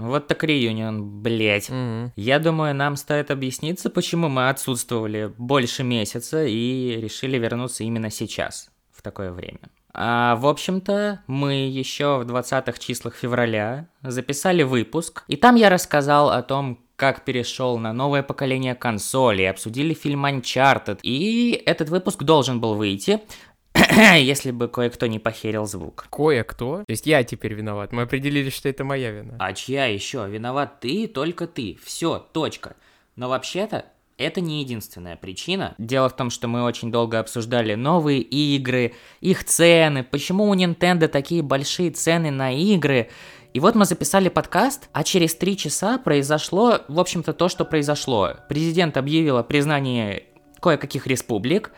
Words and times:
Вот 0.00 0.26
так 0.26 0.44
реюнион, 0.44 1.22
блять. 1.22 1.68
Мгм. 1.70 2.12
Я 2.16 2.38
думаю, 2.38 2.74
нам 2.74 2.96
стоит 2.96 3.30
объясниться, 3.30 3.90
почему 3.90 4.28
мы 4.28 4.48
отсутствовали 4.48 5.32
больше 5.36 5.82
месяца 5.82 6.44
и 6.44 7.00
решили 7.00 7.38
вернуться 7.38 7.84
именно 7.84 8.10
сейчас, 8.10 8.70
в 8.92 9.02
такое 9.02 9.32
время. 9.32 9.60
А, 9.94 10.36
в 10.36 10.46
общем-то, 10.46 11.22
мы 11.26 11.66
еще 11.68 12.18
в 12.18 12.30
20-х 12.30 12.78
числах 12.78 13.16
февраля 13.16 13.88
записали 14.02 14.62
выпуск, 14.62 15.24
и 15.26 15.36
там 15.36 15.56
я 15.56 15.70
рассказал 15.70 16.30
о 16.30 16.42
том, 16.42 16.78
как 16.94 17.24
перешел 17.24 17.78
на 17.78 17.92
новое 17.92 18.22
поколение 18.22 18.74
консолей, 18.74 19.48
обсудили 19.48 19.94
фильм 19.94 20.26
Uncharted, 20.26 20.98
и 21.02 21.62
этот 21.64 21.88
выпуск 21.88 22.24
должен 22.24 22.60
был 22.60 22.74
выйти, 22.74 23.20
если 24.16 24.50
бы 24.50 24.68
кое-кто 24.68 25.06
не 25.06 25.18
похерил 25.18 25.66
звук. 25.66 26.06
Кое-кто. 26.10 26.78
То 26.78 26.90
есть 26.90 27.06
я 27.06 27.24
теперь 27.24 27.54
виноват. 27.54 27.92
Мы 27.92 28.02
определили, 28.02 28.50
что 28.50 28.68
это 28.68 28.84
моя 28.84 29.10
вина. 29.10 29.34
А 29.38 29.52
чья 29.52 29.86
еще? 29.86 30.26
Виноват 30.28 30.80
ты, 30.80 31.06
только 31.06 31.46
ты. 31.46 31.78
Все, 31.82 32.18
точка. 32.32 32.76
Но 33.16 33.28
вообще-то 33.28 33.86
это 34.18 34.40
не 34.40 34.60
единственная 34.60 35.16
причина. 35.16 35.74
Дело 35.78 36.08
в 36.08 36.16
том, 36.16 36.30
что 36.30 36.48
мы 36.48 36.64
очень 36.64 36.90
долго 36.90 37.20
обсуждали 37.20 37.74
новые 37.74 38.20
игры, 38.20 38.94
их 39.20 39.44
цены, 39.44 40.02
почему 40.02 40.48
у 40.48 40.54
Nintendo 40.54 41.06
такие 41.06 41.42
большие 41.42 41.90
цены 41.92 42.30
на 42.30 42.52
игры. 42.52 43.10
И 43.54 43.60
вот 43.60 43.76
мы 43.76 43.84
записали 43.86 44.28
подкаст, 44.28 44.88
а 44.92 45.04
через 45.04 45.34
три 45.34 45.56
часа 45.56 45.98
произошло, 45.98 46.80
в 46.88 47.00
общем-то, 47.00 47.32
то, 47.32 47.48
что 47.48 47.64
произошло. 47.64 48.34
Президент 48.48 48.96
объявил 48.96 49.38
о 49.38 49.42
признании 49.42 50.24
кое-каких 50.60 51.06
республик, 51.06 51.72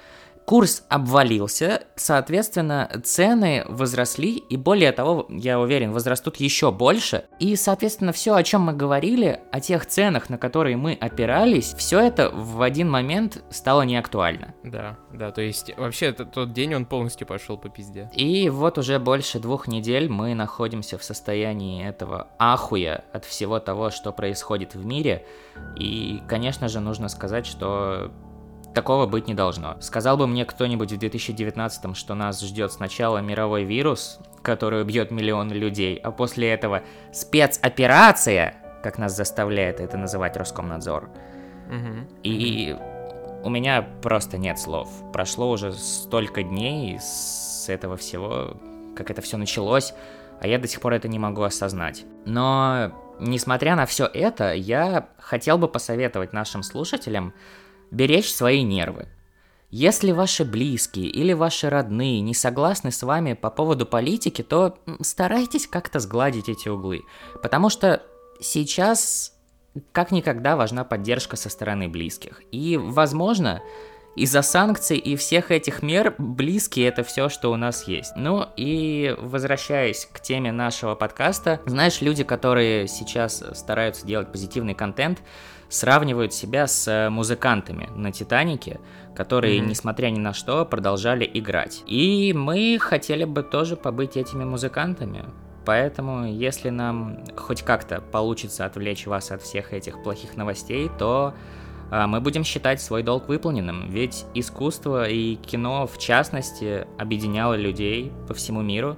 курс 0.50 0.82
обвалился, 0.88 1.84
соответственно, 1.94 2.90
цены 3.04 3.64
возросли, 3.68 4.32
и 4.32 4.56
более 4.56 4.90
того, 4.90 5.26
я 5.28 5.60
уверен, 5.60 5.92
возрастут 5.92 6.38
еще 6.38 6.72
больше. 6.72 7.26
И, 7.38 7.54
соответственно, 7.54 8.10
все, 8.10 8.34
о 8.34 8.42
чем 8.42 8.62
мы 8.62 8.72
говорили, 8.72 9.42
о 9.52 9.60
тех 9.60 9.86
ценах, 9.86 10.28
на 10.28 10.38
которые 10.38 10.76
мы 10.76 10.94
опирались, 10.94 11.72
все 11.78 12.00
это 12.00 12.30
в 12.30 12.62
один 12.62 12.90
момент 12.90 13.44
стало 13.50 13.82
неактуально. 13.82 14.52
Да, 14.64 14.96
да, 15.12 15.30
то 15.30 15.40
есть 15.40 15.72
вообще 15.76 16.10
тот 16.10 16.52
день 16.52 16.74
он 16.74 16.84
полностью 16.84 17.28
пошел 17.28 17.56
по 17.56 17.68
пизде. 17.68 18.10
И 18.12 18.48
вот 18.48 18.76
уже 18.76 18.98
больше 18.98 19.38
двух 19.38 19.68
недель 19.68 20.08
мы 20.08 20.34
находимся 20.34 20.98
в 20.98 21.04
состоянии 21.04 21.86
этого 21.86 22.26
ахуя 22.40 23.04
от 23.12 23.24
всего 23.24 23.60
того, 23.60 23.90
что 23.90 24.10
происходит 24.10 24.74
в 24.74 24.84
мире. 24.84 25.24
И, 25.78 26.20
конечно 26.26 26.66
же, 26.66 26.80
нужно 26.80 27.08
сказать, 27.08 27.46
что 27.46 28.10
такого 28.74 29.06
быть 29.06 29.28
не 29.28 29.34
должно. 29.34 29.80
Сказал 29.80 30.16
бы 30.16 30.26
мне 30.26 30.44
кто-нибудь 30.44 30.92
в 30.92 30.98
2019, 30.98 31.96
что 31.96 32.14
нас 32.14 32.40
ждет 32.40 32.72
сначала 32.72 33.18
мировой 33.18 33.64
вирус, 33.64 34.18
который 34.42 34.82
убьет 34.82 35.10
миллионы 35.10 35.52
людей, 35.52 35.96
а 35.96 36.10
после 36.10 36.50
этого 36.50 36.82
спецоперация, 37.12 38.56
как 38.82 38.98
нас 38.98 39.16
заставляет 39.16 39.80
это 39.80 39.96
называть 39.96 40.36
Роскомнадзор. 40.36 41.10
Мгм. 41.68 42.08
И 42.22 42.76
у 43.42 43.50
меня 43.50 43.82
просто 44.02 44.38
нет 44.38 44.58
слов. 44.58 44.88
Прошло 45.12 45.50
уже 45.50 45.72
столько 45.72 46.42
дней 46.42 46.98
с 47.00 47.68
этого 47.68 47.96
всего, 47.96 48.56
как 48.96 49.10
это 49.10 49.22
все 49.22 49.36
началось, 49.36 49.94
а 50.40 50.46
я 50.46 50.58
до 50.58 50.66
сих 50.68 50.80
пор 50.80 50.94
это 50.94 51.08
не 51.08 51.18
могу 51.18 51.42
осознать. 51.42 52.04
Но, 52.24 52.92
несмотря 53.18 53.76
на 53.76 53.86
все 53.86 54.06
это, 54.06 54.52
я 54.52 55.08
хотел 55.18 55.58
бы 55.58 55.68
посоветовать 55.68 56.32
нашим 56.32 56.62
слушателям 56.62 57.34
беречь 57.90 58.32
свои 58.32 58.62
нервы. 58.62 59.08
Если 59.70 60.10
ваши 60.10 60.44
близкие 60.44 61.06
или 61.06 61.32
ваши 61.32 61.70
родные 61.70 62.20
не 62.20 62.34
согласны 62.34 62.90
с 62.90 63.02
вами 63.04 63.34
по 63.34 63.50
поводу 63.50 63.86
политики, 63.86 64.42
то 64.42 64.78
старайтесь 65.00 65.68
как-то 65.68 66.00
сгладить 66.00 66.48
эти 66.48 66.68
углы. 66.68 67.02
Потому 67.40 67.70
что 67.70 68.02
сейчас 68.40 69.32
как 69.92 70.10
никогда 70.10 70.56
важна 70.56 70.84
поддержка 70.84 71.36
со 71.36 71.48
стороны 71.48 71.88
близких. 71.88 72.42
И, 72.50 72.76
возможно, 72.76 73.62
из-за 74.16 74.42
санкций 74.42 74.98
и 74.98 75.14
всех 75.14 75.50
этих 75.50 75.82
мер 75.82 76.14
близкие 76.18 76.88
это 76.88 77.04
все, 77.04 77.28
что 77.28 77.52
у 77.52 77.56
нас 77.56 77.86
есть. 77.86 78.12
Ну 78.16 78.46
и 78.56 79.14
возвращаясь 79.18 80.08
к 80.12 80.20
теме 80.20 80.50
нашего 80.50 80.96
подкаста, 80.96 81.60
знаешь, 81.66 82.00
люди, 82.00 82.24
которые 82.24 82.88
сейчас 82.88 83.44
стараются 83.54 84.04
делать 84.04 84.32
позитивный 84.32 84.74
контент, 84.74 85.22
сравнивают 85.70 86.34
себя 86.34 86.66
с 86.66 87.08
музыкантами 87.10 87.88
на 87.94 88.12
Титанике, 88.12 88.80
которые, 89.14 89.60
Мгм. 89.60 89.70
несмотря 89.70 90.08
ни 90.10 90.18
на 90.18 90.34
что, 90.34 90.66
продолжали 90.66 91.28
играть. 91.32 91.82
И 91.86 92.34
мы 92.34 92.78
хотели 92.80 93.24
бы 93.24 93.42
тоже 93.42 93.76
побыть 93.76 94.16
этими 94.16 94.44
музыкантами. 94.44 95.24
Поэтому, 95.64 96.26
если 96.26 96.70
нам 96.70 97.18
хоть 97.36 97.62
как-то 97.62 98.00
получится 98.00 98.64
отвлечь 98.64 99.06
вас 99.06 99.30
от 99.30 99.42
всех 99.42 99.72
этих 99.72 100.02
плохих 100.02 100.36
новостей, 100.36 100.90
то 100.98 101.34
а, 101.90 102.06
мы 102.06 102.20
будем 102.20 102.44
считать 102.44 102.80
свой 102.80 103.02
долг 103.02 103.28
выполненным. 103.28 103.88
Ведь 103.90 104.24
искусство 104.34 105.08
и 105.08 105.36
кино, 105.36 105.86
в 105.86 105.98
частности, 105.98 106.86
объединяло 106.98 107.54
людей 107.54 108.12
по 108.26 108.34
всему 108.34 108.62
миру 108.62 108.96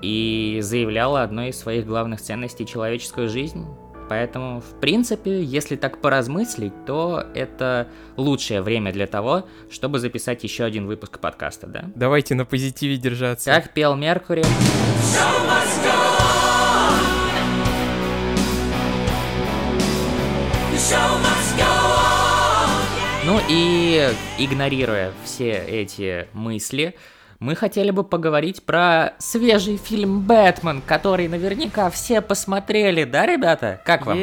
и 0.00 0.58
заявляло 0.62 1.22
одной 1.22 1.50
из 1.50 1.58
своих 1.58 1.86
главных 1.86 2.20
ценностей 2.20 2.66
человеческую 2.66 3.28
жизнь. 3.28 3.66
Поэтому, 4.12 4.60
в 4.60 4.78
принципе, 4.78 5.42
если 5.42 5.74
так 5.74 6.02
поразмыслить, 6.02 6.74
то 6.84 7.24
это 7.34 7.88
лучшее 8.18 8.60
время 8.60 8.92
для 8.92 9.06
того, 9.06 9.48
чтобы 9.70 10.00
записать 10.00 10.44
еще 10.44 10.64
один 10.64 10.86
выпуск 10.86 11.18
подкаста, 11.18 11.66
да? 11.66 11.84
Давайте 11.94 12.34
на 12.34 12.44
позитиве 12.44 12.98
держаться. 12.98 13.50
Как 13.50 13.72
пел 13.72 13.96
Меркури. 13.96 14.42
Ну 23.24 23.40
и 23.48 24.10
игнорируя 24.38 25.12
все 25.24 25.52
эти 25.52 26.26
мысли, 26.34 26.96
мы 27.42 27.56
хотели 27.56 27.90
бы 27.90 28.04
поговорить 28.04 28.62
про 28.62 29.14
свежий 29.18 29.76
фильм 29.76 30.20
«Бэтмен», 30.20 30.80
который 30.80 31.26
наверняка 31.26 31.90
все 31.90 32.20
посмотрели, 32.20 33.02
да, 33.02 33.26
ребята? 33.26 33.80
Как 33.84 34.06
вам? 34.06 34.16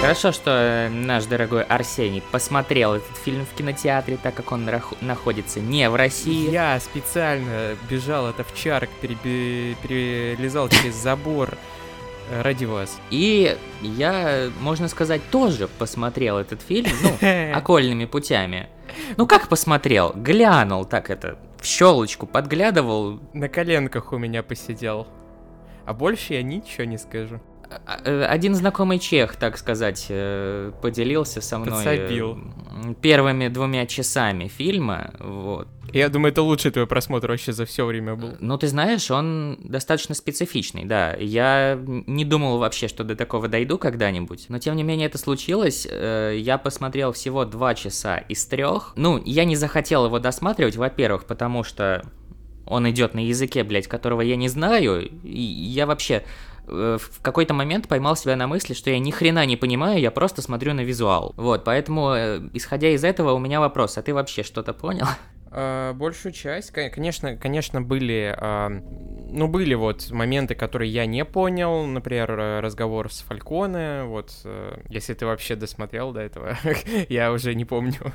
Хорошо, 0.00 0.30
что 0.30 0.50
э, 0.52 0.88
наш 0.88 1.24
дорогой 1.24 1.64
Арсений 1.64 2.22
посмотрел 2.30 2.94
этот 2.94 3.16
фильм 3.16 3.44
в 3.44 3.56
кинотеатре, 3.56 4.16
так 4.16 4.34
как 4.34 4.52
он 4.52 4.68
находится 5.00 5.58
не 5.58 5.90
в 5.90 5.96
России. 5.96 6.50
Я 6.50 6.78
специально 6.78 7.76
бежал 7.88 8.26
от 8.26 8.38
овчарок, 8.38 8.90
перебе- 9.02 9.76
перелезал 9.82 10.68
через 10.68 10.94
забор 10.94 11.50
ради 12.30 12.64
вас. 12.64 12.98
И 13.10 13.56
я, 13.82 14.50
можно 14.60 14.88
сказать, 14.88 15.20
тоже 15.30 15.68
посмотрел 15.68 16.38
этот 16.38 16.62
фильм, 16.62 16.90
ну, 17.02 17.28
окольными 17.54 18.04
путями. 18.04 18.68
Ну 19.16 19.26
как 19.26 19.48
посмотрел? 19.48 20.12
Глянул 20.14 20.84
так 20.84 21.10
это, 21.10 21.38
в 21.60 21.64
щелочку 21.64 22.26
подглядывал. 22.26 23.20
На 23.32 23.48
коленках 23.48 24.12
у 24.12 24.18
меня 24.18 24.42
посидел. 24.42 25.06
А 25.84 25.92
больше 25.92 26.34
я 26.34 26.42
ничего 26.42 26.84
не 26.84 26.98
скажу. 26.98 27.40
А, 27.86 28.00
э, 28.04 28.24
Один 28.24 28.54
знакомый 28.54 28.98
чех, 28.98 29.36
так 29.36 29.56
сказать, 29.56 30.06
э, 30.08 30.72
поделился 30.82 31.40
со 31.40 31.58
мной 31.58 31.84
э, 31.84 31.98
Подсобил. 31.98 32.38
первыми 33.00 33.48
двумя 33.48 33.86
часами 33.86 34.48
фильма. 34.48 35.12
Вот. 35.20 35.68
Я 35.92 36.08
думаю, 36.08 36.32
это 36.32 36.42
лучший 36.42 36.70
твой 36.70 36.86
просмотр 36.86 37.28
вообще 37.30 37.52
за 37.52 37.64
все 37.64 37.84
время 37.84 38.14
был. 38.16 38.36
Ну, 38.40 38.58
ты 38.58 38.68
знаешь, 38.68 39.10
он 39.10 39.58
достаточно 39.62 40.14
специфичный, 40.14 40.84
да. 40.84 41.14
Я 41.14 41.78
не 41.84 42.24
думал 42.24 42.58
вообще, 42.58 42.88
что 42.88 43.04
до 43.04 43.14
такого 43.16 43.48
дойду 43.48 43.78
когда-нибудь. 43.78 44.46
Но, 44.48 44.58
тем 44.58 44.76
не 44.76 44.82
менее, 44.82 45.06
это 45.06 45.18
случилось. 45.18 45.86
Э, 45.88 46.36
Я 46.36 46.58
посмотрел 46.58 47.12
всего 47.12 47.44
два 47.44 47.74
часа 47.74 48.18
из 48.18 48.44
трех. 48.46 48.92
Ну, 48.96 49.20
я 49.24 49.44
не 49.44 49.56
захотел 49.56 50.06
его 50.06 50.18
досматривать, 50.18 50.76
во-первых, 50.76 51.24
потому 51.24 51.62
что 51.64 52.04
он 52.66 52.88
идет 52.88 53.14
на 53.14 53.26
языке, 53.26 53.64
блядь, 53.64 53.88
которого 53.88 54.20
я 54.20 54.36
не 54.36 54.48
знаю. 54.48 55.08
И 55.24 55.40
я 55.40 55.86
вообще 55.86 56.14
э, 56.14 56.24
в 56.66 57.20
какой-то 57.22 57.54
момент 57.54 57.88
поймал 57.88 58.16
себя 58.16 58.36
на 58.36 58.46
мысли, 58.46 58.74
что 58.74 58.90
я 58.90 58.98
ни 58.98 59.10
хрена 59.10 59.44
не 59.46 59.56
понимаю, 59.56 60.00
я 60.00 60.10
просто 60.10 60.42
смотрю 60.42 60.74
на 60.74 60.80
визуал. 60.80 61.34
Вот, 61.36 61.64
поэтому, 61.64 62.12
э, 62.14 62.40
исходя 62.52 62.88
из 62.88 63.04
этого, 63.04 63.32
у 63.32 63.38
меня 63.38 63.60
вопрос, 63.60 63.98
а 63.98 64.02
ты 64.02 64.14
вообще 64.14 64.42
что-то 64.42 64.72
понял? 64.72 65.06
А, 65.52 65.92
большую 65.94 66.32
часть, 66.32 66.70
ко- 66.70 66.90
конечно, 66.90 67.36
конечно, 67.36 67.82
были, 67.82 68.32
а, 68.38 68.68
ну, 68.68 69.48
были 69.48 69.74
вот 69.74 70.10
моменты, 70.12 70.54
которые 70.54 70.92
я 70.92 71.06
не 71.06 71.24
понял, 71.24 71.86
например, 71.86 72.30
э, 72.30 72.60
разговор 72.60 73.12
с 73.12 73.22
Фальконе, 73.22 74.04
вот, 74.04 74.30
э, 74.44 74.80
если 74.88 75.14
ты 75.14 75.26
вообще 75.26 75.56
досмотрел 75.56 76.12
до 76.12 76.20
этого, 76.20 76.56
я 77.08 77.32
уже 77.32 77.54
не 77.54 77.64
помню, 77.64 78.12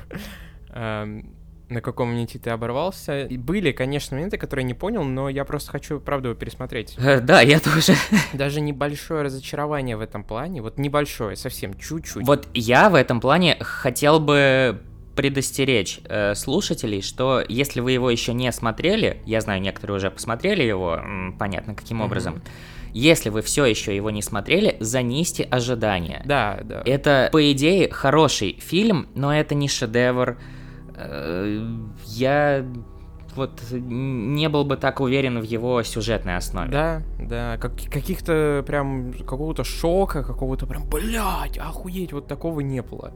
на 1.68 1.80
каком 1.80 2.08
моменте 2.08 2.38
ты 2.38 2.50
оборвался. 2.50 3.26
И 3.26 3.36
были, 3.36 3.72
конечно, 3.72 4.16
моменты, 4.16 4.38
которые 4.38 4.64
я 4.64 4.68
не 4.68 4.74
понял, 4.74 5.04
но 5.04 5.28
я 5.28 5.44
просто 5.44 5.72
хочу, 5.72 6.00
правда, 6.00 6.28
его 6.28 6.38
пересмотреть. 6.38 6.96
Э, 6.98 7.20
Да, 7.20 7.40
я 7.40 7.60
тоже. 7.60 7.94
Даже 8.32 8.60
небольшое 8.60 9.22
разочарование 9.22 9.96
в 9.96 10.00
этом 10.00 10.22
плане, 10.22 10.62
вот 10.62 10.78
небольшое, 10.78 11.36
совсем 11.36 11.74
чуть-чуть. 11.74 12.26
Вот 12.26 12.48
я 12.54 12.88
в 12.88 12.94
этом 12.94 13.20
плане 13.20 13.56
хотел 13.60 14.20
бы 14.20 14.80
предостеречь 15.16 16.00
э, 16.04 16.34
слушателей, 16.34 17.02
что 17.02 17.42
если 17.48 17.80
вы 17.80 17.92
его 17.92 18.10
еще 18.10 18.34
не 18.34 18.52
смотрели, 18.52 19.22
я 19.24 19.40
знаю, 19.40 19.60
некоторые 19.60 19.96
уже 19.96 20.10
посмотрели 20.10 20.62
его, 20.62 21.00
понятно, 21.38 21.74
каким 21.74 22.00
mm-hmm. 22.00 22.04
образом. 22.04 22.42
Если 22.92 23.28
вы 23.28 23.42
все 23.42 23.64
еще 23.66 23.94
его 23.94 24.10
не 24.10 24.22
смотрели, 24.22 24.76
занизьте 24.80 25.42
ожидания. 25.44 26.22
Да, 26.24 26.60
да. 26.62 26.82
Это, 26.86 27.28
по 27.32 27.52
идее, 27.52 27.90
хороший 27.90 28.58
фильм, 28.60 29.08
но 29.14 29.34
это 29.34 29.54
не 29.54 29.68
шедевр. 29.68 30.38
Э, 30.96 31.66
я 32.06 32.64
вот 33.36 33.62
не 33.70 34.48
был 34.48 34.64
бы 34.64 34.76
так 34.76 35.00
уверен 35.00 35.38
в 35.38 35.44
его 35.44 35.82
сюжетной 35.82 36.36
основе. 36.36 36.70
Да, 36.70 37.02
да, 37.20 37.58
как, 37.58 37.74
каких-то 37.74 38.64
прям 38.66 39.12
какого-то 39.12 39.62
шока, 39.62 40.22
какого-то 40.22 40.66
прям, 40.66 40.88
блядь, 40.88 41.58
охуеть, 41.58 42.12
вот 42.12 42.26
такого 42.26 42.60
не 42.60 42.82
было. 42.82 43.12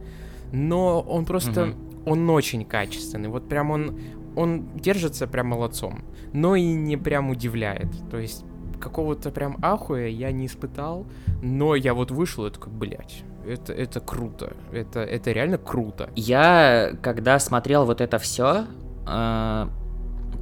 Но 0.51 1.01
он 1.01 1.25
просто, 1.25 1.69
угу. 1.69 2.11
он 2.11 2.29
очень 2.29 2.65
качественный, 2.65 3.29
вот 3.29 3.49
прям 3.49 3.71
он, 3.71 3.99
он 4.35 4.77
держится 4.77 5.27
прям 5.27 5.47
молодцом, 5.47 6.03
но 6.33 6.55
и 6.55 6.71
не 6.71 6.97
прям 6.97 7.29
удивляет. 7.29 7.89
То 8.11 8.17
есть 8.17 8.45
какого-то 8.81 9.31
прям 9.31 9.57
ахуя 9.61 10.07
я 10.07 10.31
не 10.31 10.47
испытал, 10.47 11.05
но 11.41 11.75
я 11.75 11.93
вот 11.93 12.11
вышел 12.11 12.45
и 12.45 12.51
такой, 12.51 12.73
блядь, 12.73 13.23
это, 13.45 13.73
это 13.73 13.99
круто, 13.99 14.53
это, 14.71 14.99
это 14.99 15.31
реально 15.31 15.57
круто. 15.57 16.09
Я, 16.15 16.91
когда 17.01 17.39
смотрел 17.39 17.85
вот 17.85 18.01
это 18.01 18.17
все, 18.19 18.65
э, 19.07 19.67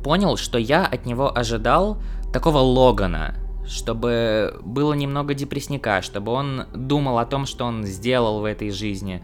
понял, 0.04 0.38
что 0.38 0.58
я 0.58 0.86
от 0.86 1.06
него 1.06 1.36
ожидал 1.36 2.02
такого 2.34 2.58
Логана, 2.58 3.36
чтобы 3.66 4.60
было 4.64 4.94
немного 4.94 5.34
депрессника, 5.34 6.02
чтобы 6.02 6.32
он 6.32 6.64
думал 6.74 7.20
о 7.20 7.26
том, 7.26 7.46
что 7.46 7.66
он 7.66 7.86
сделал 7.86 8.42
в 8.42 8.46
этой 8.46 8.72
жизни. 8.72 9.24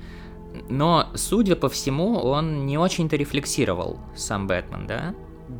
Но, 0.69 1.07
судя 1.15 1.55
по 1.55 1.67
всему, 1.67 2.17
он 2.19 2.65
не 2.65 2.77
очень-то 2.77 3.15
рефлексировал, 3.17 3.99
сам 4.15 4.47
Бэтмен, 4.47 4.87
да? 4.87 5.15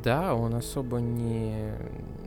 Да, 0.06 0.36
он 0.36 0.54
особо 0.54 1.00
не... 1.00 1.74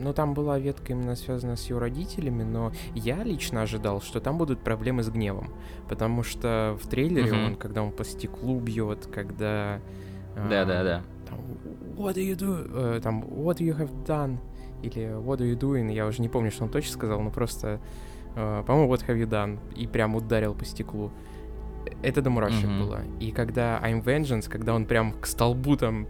Ну, 0.00 0.12
там 0.12 0.34
была 0.34 0.58
ветка 0.58 0.94
именно 0.94 1.14
связана 1.14 1.54
с 1.54 1.64
его 1.66 1.78
родителями, 1.78 2.42
но 2.42 2.72
я 2.96 3.22
лично 3.22 3.62
ожидал, 3.62 4.00
что 4.02 4.18
там 4.18 4.36
будут 4.36 4.58
проблемы 4.58 5.04
с 5.04 5.10
гневом. 5.10 5.52
Потому 5.88 6.24
что 6.24 6.76
в 6.82 6.88
трейлере 6.88 7.30
mm-hmm. 7.30 7.46
он, 7.46 7.54
когда 7.54 7.84
он 7.84 7.92
по 7.92 8.04
стеклу 8.04 8.58
бьет, 8.58 9.06
когда... 9.06 9.80
Да-да-да. 10.34 11.02
Там, 11.28 11.38
what 11.96 12.14
do 12.14 12.28
you 12.28 12.34
do? 12.34 12.96
Э, 12.96 13.00
там, 13.00 13.22
what 13.22 13.58
you 13.58 13.78
have 13.78 13.92
done? 14.04 14.38
Или 14.82 15.16
what 15.16 15.38
are 15.38 15.48
you 15.48 15.56
doing? 15.56 15.92
Я 15.92 16.06
уже 16.06 16.20
не 16.20 16.28
помню, 16.28 16.50
что 16.50 16.64
он 16.64 16.70
точно 16.70 16.92
сказал, 16.94 17.20
но 17.20 17.30
просто, 17.30 17.80
э, 18.34 18.64
по-моему, 18.66 18.92
what 18.92 19.06
have 19.06 19.16
you 19.16 19.28
done? 19.28 19.60
И 19.76 19.86
прям 19.86 20.16
ударил 20.16 20.52
по 20.52 20.64
стеклу. 20.64 21.12
Это 22.02 22.22
до 22.22 22.30
мурашек 22.30 22.64
mm-hmm. 22.64 22.80
было. 22.80 23.00
И 23.20 23.30
когда 23.30 23.80
I'm 23.80 24.02
Vengeance, 24.02 24.50
когда 24.50 24.74
он 24.74 24.84
прям 24.84 25.12
к 25.12 25.26
столбу 25.26 25.76
там 25.76 26.08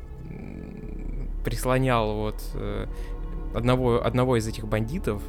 прислонял 1.44 2.14
вот 2.14 2.42
э, 2.54 2.86
одного, 3.54 4.04
одного 4.04 4.36
из 4.36 4.46
этих 4.46 4.66
бандитов 4.66 5.22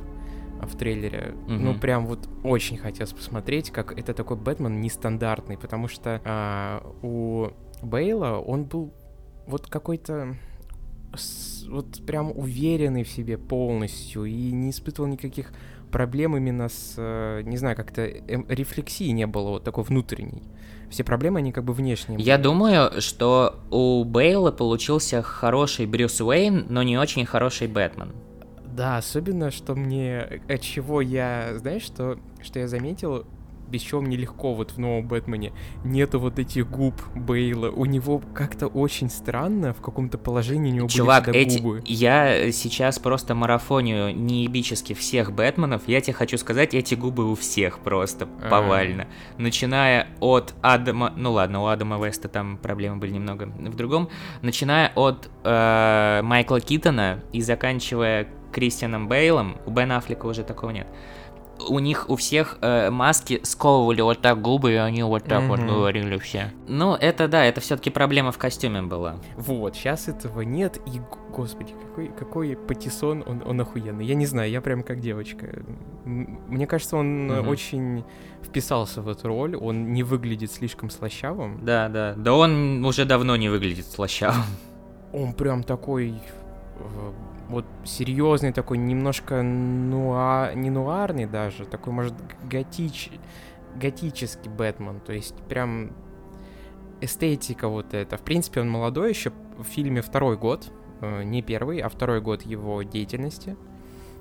в 0.62 0.76
трейлере, 0.76 1.36
mm-hmm. 1.48 1.58
ну 1.58 1.74
прям 1.74 2.06
вот 2.06 2.28
очень 2.44 2.78
хотелось 2.78 3.14
посмотреть, 3.14 3.72
как 3.72 3.98
это 3.98 4.14
такой 4.14 4.36
Бэтмен 4.36 4.82
нестандартный, 4.82 5.58
потому 5.58 5.88
что 5.88 6.22
а, 6.26 6.86
у 7.02 7.50
Бейла 7.82 8.40
он 8.40 8.66
был 8.66 8.94
вот 9.48 9.68
какой-то 9.68 10.36
вот 11.68 12.06
прям 12.06 12.32
уверенный 12.38 13.04
в 13.04 13.10
себе 13.10 13.38
полностью 13.38 14.26
и 14.26 14.52
не 14.52 14.72
испытывал 14.72 15.08
никаких 15.08 15.52
проблем 15.92 16.38
именно 16.38 16.70
с, 16.70 16.96
э, 16.98 17.42
не 17.44 17.58
знаю, 17.58 17.76
как-то 17.76 18.02
эм, 18.02 18.46
рефлексии 18.48 19.10
не 19.10 19.26
было 19.26 19.50
вот 19.50 19.64
такой 19.64 19.84
внутренней. 19.84 20.44
Все 20.90 21.04
проблемы, 21.04 21.40
они 21.40 21.52
как 21.52 21.64
бы 21.64 21.74
внешние. 21.74 22.20
Я 22.20 22.38
думаю, 22.38 23.02
что 23.02 23.60
у 23.70 24.04
Бейла 24.04 24.52
получился 24.52 25.22
хороший 25.22 25.86
Брюс 25.86 26.20
Уэйн, 26.20 26.66
но 26.70 26.84
не 26.84 26.98
очень 26.98 27.26
хороший 27.26 27.68
Бэтмен. 27.68 28.14
Да, 28.66 28.98
особенно, 28.98 29.52
что 29.52 29.76
мне, 29.76 30.42
от 30.48 30.62
чего 30.62 31.02
я, 31.02 31.50
знаешь, 31.58 31.84
что, 31.84 32.18
что 32.42 32.60
я 32.60 32.68
заметил, 32.68 33.26
без 33.70 33.82
чего 33.82 34.02
мне 34.02 34.18
легко 34.18 34.54
вот 34.54 34.72
в 34.72 34.78
новом 34.78 35.08
Бэтмене. 35.08 35.54
Нету 35.84 36.20
вот 36.20 36.40
этих 36.40 36.70
губ 36.70 36.96
Бейла. 37.16 37.70
У 37.70 37.86
него 37.86 38.22
как-то 38.34 38.68
очень 38.68 39.10
странно 39.10 39.74
в 39.74 39.82
каком-то 39.82 40.18
положении 40.18 40.72
у 40.72 40.76
него 40.76 40.88
Чувак, 40.88 41.28
были 41.28 41.38
эти... 41.38 41.60
губы. 41.60 41.82
я 41.86 42.52
сейчас 42.52 43.00
просто 43.00 43.36
марафонию 43.36 44.16
неебически 44.16 44.94
всех 44.94 45.32
Бэтменов. 45.34 45.84
Я 45.88 46.02
тебе 46.02 46.14
хочу 46.14 46.38
сказать, 46.38 46.74
эти 46.74 46.96
губы 46.96 47.30
у 47.30 47.36
всех 47.36 47.80
просто 47.80 48.26
А-а-а. 48.26 48.50
повально. 48.50 49.08
Начиная 49.38 50.08
от 50.20 50.54
Адама... 50.62 51.14
Ну 51.16 51.32
ладно, 51.34 51.64
у 51.64 51.68
Адама 51.68 52.04
Веста 52.04 52.28
там 52.28 52.58
проблемы 52.58 52.98
были 52.98 53.12
немного 53.12 53.46
в 53.46 53.76
другом. 53.76 54.10
Начиная 54.42 54.92
от 54.96 55.30
э, 55.44 56.22
Майкла 56.24 56.60
Китона 56.60 57.24
и 57.32 57.42
заканчивая 57.42 58.28
Кристианом 58.52 59.08
Бейлом, 59.08 59.58
у 59.66 59.72
Бен 59.72 59.92
Аффлека 59.92 60.26
уже 60.26 60.44
такого 60.44 60.72
нет 60.72 60.88
у 61.68 61.80
них 61.80 62.10
у 62.10 62.16
всех 62.16 62.58
э, 62.62 62.90
маски 62.90 63.40
сковывали 63.44 64.02
вот 64.02 64.22
так 64.22 64.42
губы, 64.42 64.74
и 64.74 64.76
они 64.76 65.04
вот 65.04 65.26
так 65.26 65.44
mm-hmm. 65.44 65.48
вот 65.48 65.60
говорили 65.60 66.18
все. 66.18 66.52
Ну, 66.68 66.96
это 66.96 67.28
да, 67.28 67.46
это 67.46 67.62
все-таки 67.62 67.90
проблема 67.90 68.32
в 68.32 68.38
костюме 68.38 68.82
была. 68.82 69.18
Вот, 69.36 69.76
сейчас 69.76 70.08
этого 70.08 70.42
нет, 70.42 70.80
и, 70.86 71.02
господи, 71.36 71.74
какой, 71.82 72.08
какой 72.08 72.56
патиссон, 72.56 73.24
он, 73.26 73.44
он 73.46 73.62
охуенный. 73.62 74.06
Я 74.06 74.16
не 74.16 74.26
знаю, 74.26 74.50
я 74.50 74.62
прям 74.62 74.84
как 74.84 75.00
девочка. 75.00 75.64
Мне 76.06 76.68
кажется, 76.68 76.98
он 76.98 77.32
mm-hmm. 77.32 77.50
очень 77.50 78.04
вписался 78.44 79.02
в 79.02 79.10
эту 79.10 79.28
роль, 79.28 79.56
он 79.56 79.94
не 79.94 80.04
выглядит 80.04 80.52
слишком 80.52 80.90
слащавым. 80.90 81.64
Да, 81.64 81.90
да, 81.90 82.14
да 82.16 82.34
он 82.34 82.84
уже 82.86 83.06
давно 83.06 83.36
не 83.36 83.50
выглядит 83.50 83.86
слащавым. 83.86 84.44
Он 85.12 85.34
прям 85.34 85.64
такой 85.64 86.22
э, 86.78 87.12
вот 87.50 87.66
серьезный 87.84 88.54
такой, 88.54 88.78
немножко 88.78 89.42
нуа... 89.42 90.54
не 90.54 90.70
нуарный 90.70 91.26
даже, 91.26 91.66
такой, 91.66 91.94
может, 91.94 92.14
готич... 92.44 93.10
готический 93.76 94.50
Бэтмен, 94.50 95.00
то 95.00 95.14
есть 95.14 95.36
прям 95.48 95.92
эстетика 97.02 97.68
вот 97.68 97.94
эта. 97.94 98.18
В 98.18 98.22
принципе, 98.22 98.62
он 98.62 98.70
молодой 98.70 99.10
еще, 99.10 99.32
в 99.58 99.64
фильме 99.64 100.02
второй 100.02 100.38
год, 100.38 100.72
э, 101.02 101.24
не 101.24 101.42
первый, 101.42 101.80
а 101.80 101.90
второй 101.90 102.22
год 102.22 102.44
его 102.44 102.84
деятельности. 102.84 103.58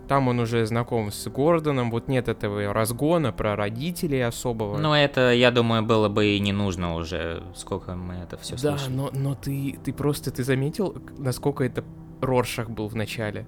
Там 0.08 0.28
он 0.28 0.40
уже 0.40 0.64
знаком 0.64 1.10
с 1.12 1.28
Гордоном, 1.28 1.90
вот 1.90 2.08
нет 2.08 2.28
этого 2.28 2.72
разгона 2.72 3.30
про 3.30 3.56
родителей 3.56 4.22
особого. 4.22 4.78
Ну, 4.78 4.94
это, 4.94 5.34
я 5.34 5.50
думаю, 5.50 5.82
было 5.82 6.08
бы 6.08 6.28
и 6.28 6.40
не 6.40 6.52
нужно 6.52 6.94
уже, 6.94 7.42
сколько 7.54 7.94
мы 7.94 8.14
это 8.14 8.38
все 8.38 8.54
да, 8.54 8.78
слышали. 8.78 8.96
Да, 8.96 8.96
но, 8.96 9.10
но 9.12 9.34
ты, 9.34 9.78
ты 9.84 9.92
просто, 9.92 10.30
ты 10.30 10.44
заметил, 10.44 10.96
насколько 11.18 11.62
это 11.62 11.84
Роршах 12.20 12.70
был 12.70 12.88
в 12.88 12.94
начале. 12.94 13.46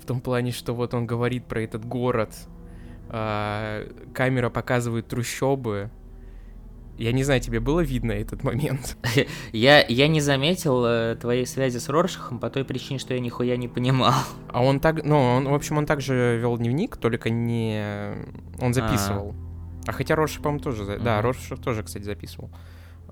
В 0.00 0.06
том 0.06 0.20
плане, 0.20 0.52
что 0.52 0.74
вот 0.74 0.94
он 0.94 1.06
говорит 1.06 1.46
про 1.46 1.62
этот 1.62 1.84
город, 1.84 2.34
а, 3.08 3.86
камера 4.14 4.50
показывает 4.50 5.06
трущобы. 5.08 5.90
Я 6.98 7.12
не 7.12 7.24
знаю, 7.24 7.40
тебе 7.40 7.60
было 7.60 7.80
видно 7.80 8.12
этот 8.12 8.42
момент? 8.44 8.96
я, 9.52 9.84
я 9.86 10.08
не 10.08 10.20
заметил 10.20 10.84
э, 10.84 11.16
твоей 11.16 11.46
связи 11.46 11.78
с 11.78 11.88
Роршахом 11.88 12.38
по 12.38 12.50
той 12.50 12.64
причине, 12.64 12.98
что 12.98 13.14
я 13.14 13.20
нихуя 13.20 13.56
не 13.56 13.68
понимал. 13.68 14.14
А 14.52 14.62
он 14.62 14.80
так, 14.80 15.02
ну, 15.04 15.18
он, 15.18 15.48
в 15.48 15.54
общем, 15.54 15.78
он 15.78 15.86
также 15.86 16.38
вел 16.40 16.58
дневник, 16.58 16.96
только 16.96 17.30
не... 17.30 18.14
Он 18.60 18.74
записывал. 18.74 19.34
А, 19.86 19.90
а 19.90 19.92
хотя 19.92 20.14
Роршах, 20.14 20.42
по-моему, 20.42 20.62
тоже... 20.62 20.82
Mm-hmm. 20.82 21.02
Да, 21.02 21.22
Роршах 21.22 21.58
тоже, 21.60 21.82
кстати, 21.82 22.04
записывал. 22.04 22.50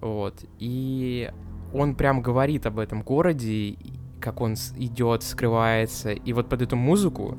Вот. 0.00 0.44
И 0.58 1.30
он 1.72 1.94
прям 1.94 2.20
говорит 2.20 2.66
об 2.66 2.78
этом 2.78 3.02
городе, 3.02 3.76
как 4.20 4.40
он 4.40 4.54
идет, 4.76 5.22
скрывается. 5.22 6.12
И 6.12 6.32
вот 6.32 6.48
под 6.48 6.62
эту 6.62 6.76
музыку 6.76 7.36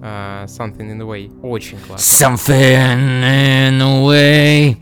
uh, 0.00 0.44
Something 0.44 0.90
in 0.90 0.98
the 0.98 1.06
Way 1.06 1.40
очень 1.42 1.78
классно. 1.78 2.26
Something 2.26 3.18
in 3.22 3.78
the 3.78 4.06
Way. 4.06 4.76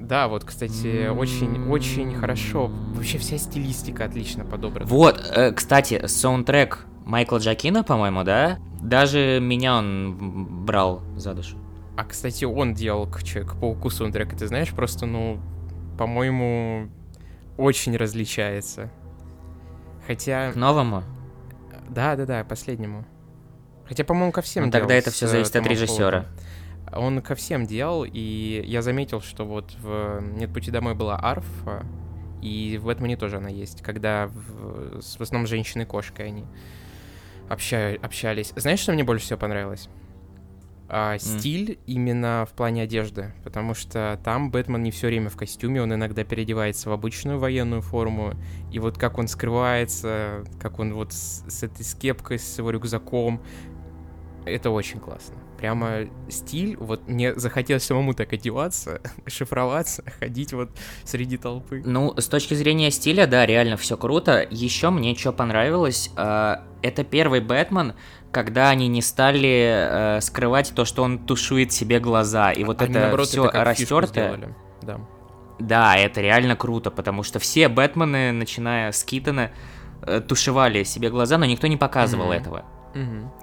Да, 0.00 0.28
вот, 0.28 0.44
кстати, 0.44 1.08
очень-очень 1.08 2.14
хорошо. 2.14 2.70
Вообще 2.94 3.18
вся 3.18 3.38
стилистика 3.38 4.04
отлично 4.04 4.44
подобрана. 4.44 4.86
Вот, 4.88 5.20
э, 5.34 5.50
кстати, 5.50 6.06
саундтрек 6.06 6.86
Майкла 7.04 7.38
Джакина, 7.38 7.82
по-моему, 7.82 8.22
да? 8.22 8.58
Даже 8.80 9.40
меня 9.42 9.78
он 9.78 10.64
брал 10.64 11.02
за 11.16 11.34
душу. 11.34 11.56
А, 11.96 12.04
кстати, 12.04 12.44
он 12.44 12.74
делал 12.74 13.06
к 13.06 13.24
Человеку-пауку 13.24 13.90
саундтрек, 13.90 14.36
ты 14.36 14.46
знаешь, 14.46 14.70
просто, 14.70 15.06
ну, 15.06 15.40
по-моему, 15.98 16.88
очень 17.56 17.96
различается. 17.96 18.92
Хотя... 20.06 20.52
К 20.52 20.56
новому? 20.56 21.02
Да, 21.88 22.16
да, 22.16 22.26
да, 22.26 22.44
последнему. 22.44 23.04
Хотя, 23.86 24.04
по-моему, 24.04 24.32
ко 24.32 24.42
всем. 24.42 24.64
Ну, 24.66 24.70
тогда 24.70 24.94
это 24.94 25.10
все 25.10 25.26
зависит 25.26 25.54
от 25.56 25.66
режиссера. 25.66 26.26
Он 26.92 27.20
ко 27.20 27.34
всем 27.34 27.66
делал, 27.66 28.04
и 28.04 28.62
я 28.64 28.80
заметил, 28.80 29.20
что 29.20 29.44
вот 29.44 29.74
в 29.80 30.20
«Нет 30.20 30.52
пути 30.52 30.70
домой» 30.70 30.94
была 30.94 31.18
арфа, 31.20 31.84
и 32.40 32.78
в 32.80 32.84
Бэтмене 32.84 33.16
тоже 33.16 33.38
она 33.38 33.48
есть, 33.48 33.82
когда 33.82 34.28
в, 34.28 35.00
в 35.00 35.20
основном 35.20 35.48
женщины-кошкой 35.48 36.28
они 36.28 36.44
общаю, 37.48 37.98
общались. 38.04 38.52
Знаешь, 38.54 38.78
что 38.78 38.92
мне 38.92 39.02
больше 39.02 39.24
всего 39.24 39.38
понравилось? 39.38 39.88
А 40.88 41.18
стиль 41.18 41.78
именно 41.86 42.46
в 42.48 42.54
плане 42.54 42.82
одежды, 42.82 43.32
потому 43.42 43.74
что 43.74 44.20
там 44.24 44.50
Бэтмен 44.50 44.82
не 44.82 44.90
все 44.90 45.08
время 45.08 45.30
в 45.30 45.36
костюме, 45.36 45.82
он 45.82 45.92
иногда 45.92 46.24
переодевается 46.24 46.90
в 46.90 46.92
обычную 46.92 47.38
военную 47.38 47.82
форму, 47.82 48.34
и 48.70 48.78
вот 48.78 48.96
как 48.96 49.18
он 49.18 49.26
скрывается, 49.26 50.44
как 50.60 50.78
он 50.78 50.94
вот 50.94 51.12
с, 51.12 51.44
с 51.48 51.62
этой 51.62 51.84
скепкой, 51.84 52.38
с 52.38 52.58
его 52.58 52.70
рюкзаком, 52.70 53.42
это 54.44 54.70
очень 54.70 55.00
классно. 55.00 55.34
Прямо 55.58 56.06
стиль, 56.28 56.76
вот 56.76 57.08
мне 57.08 57.34
захотелось 57.34 57.82
самому 57.82 58.14
так 58.14 58.32
одеваться, 58.32 59.00
шифроваться, 59.26 60.04
ходить 60.20 60.52
вот 60.52 60.70
среди 61.04 61.36
толпы. 61.36 61.82
Ну, 61.84 62.14
с 62.16 62.28
точки 62.28 62.54
зрения 62.54 62.90
стиля, 62.90 63.26
да, 63.26 63.44
реально 63.44 63.76
все 63.76 63.96
круто. 63.96 64.46
Еще 64.50 64.90
мне 64.90 65.16
что 65.16 65.32
понравилось, 65.32 66.10
э, 66.16 66.56
это 66.82 67.04
первый 67.04 67.40
Бэтмен, 67.40 67.94
когда 68.36 68.68
они 68.68 68.86
не 68.88 69.00
стали 69.00 70.18
э, 70.18 70.20
скрывать 70.20 70.74
то, 70.74 70.84
что 70.84 71.02
он 71.02 71.18
тушует 71.18 71.72
себе 71.72 72.00
глаза, 72.00 72.52
и 72.52 72.64
вот 72.64 72.82
они, 72.82 72.94
это 72.94 73.16
все 73.22 73.48
растертое. 73.48 74.54
Да. 74.82 75.00
да, 75.58 75.96
это 75.96 76.20
реально 76.20 76.54
круто, 76.54 76.90
потому 76.90 77.22
что 77.22 77.38
все 77.38 77.70
Бэтмены, 77.70 78.32
начиная 78.32 78.92
с 78.92 79.02
Китона, 79.04 79.52
э, 80.02 80.20
тушевали 80.20 80.84
себе 80.84 81.08
глаза, 81.08 81.38
но 81.38 81.46
никто 81.46 81.66
не 81.66 81.78
показывал 81.78 82.30
mm-hmm. 82.30 82.36
этого. 82.36 82.64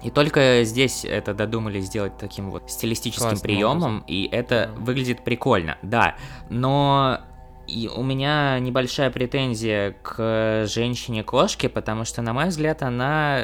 И 0.03 0.11
только 0.11 0.63
здесь 0.63 1.05
это 1.05 1.33
додумали 1.33 1.79
сделать 1.79 2.15
таким 2.19 2.51
вот 2.51 2.69
стилистическим 2.69 3.29
Классным 3.29 3.41
приемом, 3.41 3.77
образом. 3.77 4.03
и 4.05 4.29
это 4.31 4.55
mm 4.55 4.83
выглядит 4.83 5.23
прикольно, 5.23 5.79
да. 5.81 6.17
Но 6.51 7.19
и 7.67 7.87
у 7.87 8.03
меня 8.03 8.59
небольшая 8.59 9.09
претензия 9.09 9.95
к 10.01 10.65
женщине-кошке, 10.67 11.69
потому 11.69 12.03
что, 12.03 12.21
на 12.21 12.33
мой 12.33 12.49
взгляд, 12.49 12.83
она 12.83 13.41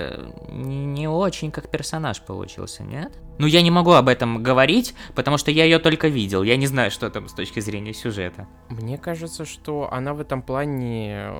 не 0.50 1.08
очень 1.08 1.52
как 1.52 1.70
персонаж 1.70 2.22
получился, 2.22 2.84
нет? 2.84 3.18
Ну, 3.38 3.48
я 3.48 3.62
не 3.62 3.72
могу 3.72 3.92
об 3.92 4.10
этом 4.10 4.44
говорить, 4.44 4.94
потому 5.16 5.38
что 5.38 5.52
я 5.52 5.64
ее 5.64 5.80
только 5.80 6.10
видел. 6.10 6.44
Я 6.44 6.58
не 6.58 6.68
знаю, 6.68 6.92
что 6.92 7.10
там 7.10 7.30
с 7.30 7.34
точки 7.34 7.62
зрения 7.62 7.94
сюжета. 7.94 8.48
Мне 8.70 8.98
кажется, 8.98 9.46
что 9.46 9.90
она 9.92 10.14
в 10.14 10.20
этом 10.20 10.42
плане 10.42 11.32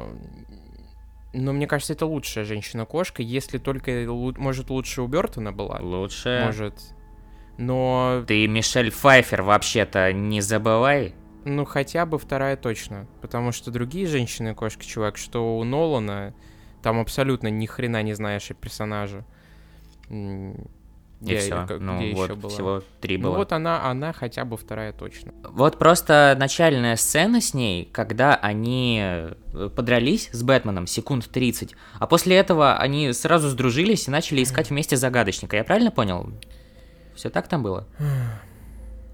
но 1.32 1.54
мне 1.54 1.68
кажется, 1.68 1.94
это 1.94 2.06
лучшая 2.06 2.44
женщина-кошка, 2.44 3.22
если 3.22 3.60
только, 3.60 4.06
может, 4.08 4.70
лучше 4.70 5.02
у 5.02 5.08
Бертона 5.08 5.52
была. 5.52 5.78
Лучше. 5.80 6.44
Может. 6.46 6.74
Но... 7.58 8.24
Ты 8.28 8.48
Мишель 8.48 8.92
Пфайфер 8.92 9.44
вообще-то 9.44 10.12
не 10.12 10.42
забывай. 10.42 11.14
Ну, 11.50 11.66
хотя 11.66 12.06
бы 12.06 12.20
вторая 12.20 12.56
точно. 12.56 13.08
Потому 13.22 13.52
что 13.52 13.72
другие 13.72 14.08
женщины-кошки, 14.08 14.86
чувак, 14.86 15.18
что 15.18 15.58
у 15.58 15.64
Нолана, 15.64 16.34
там 16.82 17.00
абсолютно 17.00 17.48
ни 17.48 17.66
хрена 17.66 18.04
не 18.04 18.14
знаешь 18.14 18.52
о 18.52 18.54
персонаже. 18.54 19.26
И 20.10 21.36
все. 21.36 21.66
Как, 21.68 21.80
ну 21.82 22.14
вот, 22.14 22.32
была? 22.38 22.50
всего 22.50 22.84
три 23.02 23.18
ну 23.18 23.24
было. 23.24 23.32
Ну 23.32 23.38
вот 23.40 23.52
она, 23.52 23.84
она 23.90 24.14
хотя 24.14 24.46
бы 24.46 24.56
вторая 24.56 24.94
точно. 24.94 25.34
Вот 25.44 25.78
просто 25.78 26.36
начальная 26.40 26.96
сцена 26.96 27.42
с 27.42 27.54
ней, 27.54 27.90
когда 27.92 28.36
они 28.36 29.02
э, 29.02 29.70
подрались 29.76 30.30
с 30.32 30.44
Бэтменом 30.44 30.88
секунд 30.88 31.28
30, 31.30 31.76
а 32.00 32.08
после 32.08 32.38
этого 32.38 32.78
они 32.78 33.12
сразу 33.12 33.50
сдружились 33.50 34.08
и 34.08 34.12
начали 34.12 34.44
искать 34.44 34.70
вместе 34.70 34.96
загадочника. 34.96 35.58
Я 35.58 35.66
правильно 35.66 35.92
понял? 35.92 36.32
Все 37.16 37.30
так 37.30 37.50
там 37.50 37.64
было? 37.64 37.86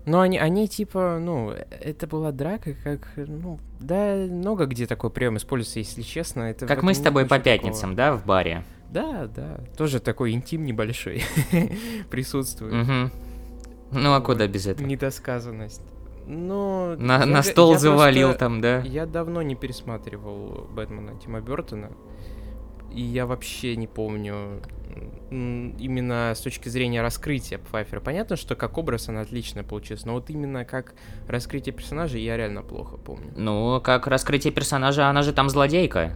Ну, 0.05 0.19
они, 0.19 0.38
они 0.38 0.67
типа, 0.67 1.17
ну, 1.19 1.51
это 1.51 2.05
была 2.05 2.31
драка, 2.31 2.75
как, 2.83 3.07
ну, 3.15 3.59
да, 3.79 4.15
много 4.29 4.65
где 4.67 4.85
такой 4.85 5.09
прием 5.09 5.38
используется, 5.38 5.79
если 5.79 6.03
честно. 6.03 6.43
Это 6.43 6.67
как 6.67 6.83
мы 6.83 6.93
с 6.93 7.00
тобой 7.00 7.25
по 7.25 7.39
пятницам, 7.39 7.95
такого. 7.95 7.95
да, 7.95 8.13
в 8.15 8.25
баре? 8.25 8.63
Да, 8.91 9.27
да, 9.27 9.59
тоже 9.77 10.00
такой 10.00 10.31
интим 10.31 10.63
небольшой 10.63 11.24
присутствует. 12.12 12.74
Угу. 12.74 14.00
Ну 14.00 14.13
а 14.13 14.21
куда 14.21 14.47
без 14.47 14.67
этого? 14.67 14.85
Недосказанность. 14.85 15.81
Но 16.27 16.95
на, 16.97 17.19
я, 17.19 17.25
на 17.25 17.43
стол 17.43 17.74
я 17.74 17.79
завалил 17.79 18.29
просто, 18.29 18.39
там, 18.39 18.62
да? 18.62 18.79
Я 18.81 19.05
давно 19.05 19.41
не 19.41 19.55
пересматривал 19.55 20.67
Бэтмена 20.71 21.19
Тима 21.19 21.41
Бертона. 21.41 21.91
И 22.91 23.01
я 23.01 23.25
вообще 23.25 23.75
не 23.75 23.88
помню 23.88 24.62
именно 25.29 26.33
с 26.35 26.39
точки 26.41 26.69
зрения 26.69 27.01
раскрытия 27.01 27.57
Пфайфера. 27.57 27.99
Понятно, 27.99 28.35
что 28.35 28.55
как 28.55 28.77
образ 28.77 29.09
она 29.09 29.21
отлично 29.21 29.63
получилась, 29.63 30.05
но 30.05 30.13
вот 30.13 30.29
именно 30.29 30.65
как 30.65 30.93
раскрытие 31.27 31.73
персонажа 31.73 32.17
я 32.17 32.37
реально 32.37 32.61
плохо 32.61 32.97
помню. 32.97 33.33
Ну, 33.35 33.81
как 33.81 34.07
раскрытие 34.07 34.53
персонажа, 34.53 35.07
она 35.07 35.21
же 35.21 35.33
там 35.33 35.49
злодейка. 35.49 36.13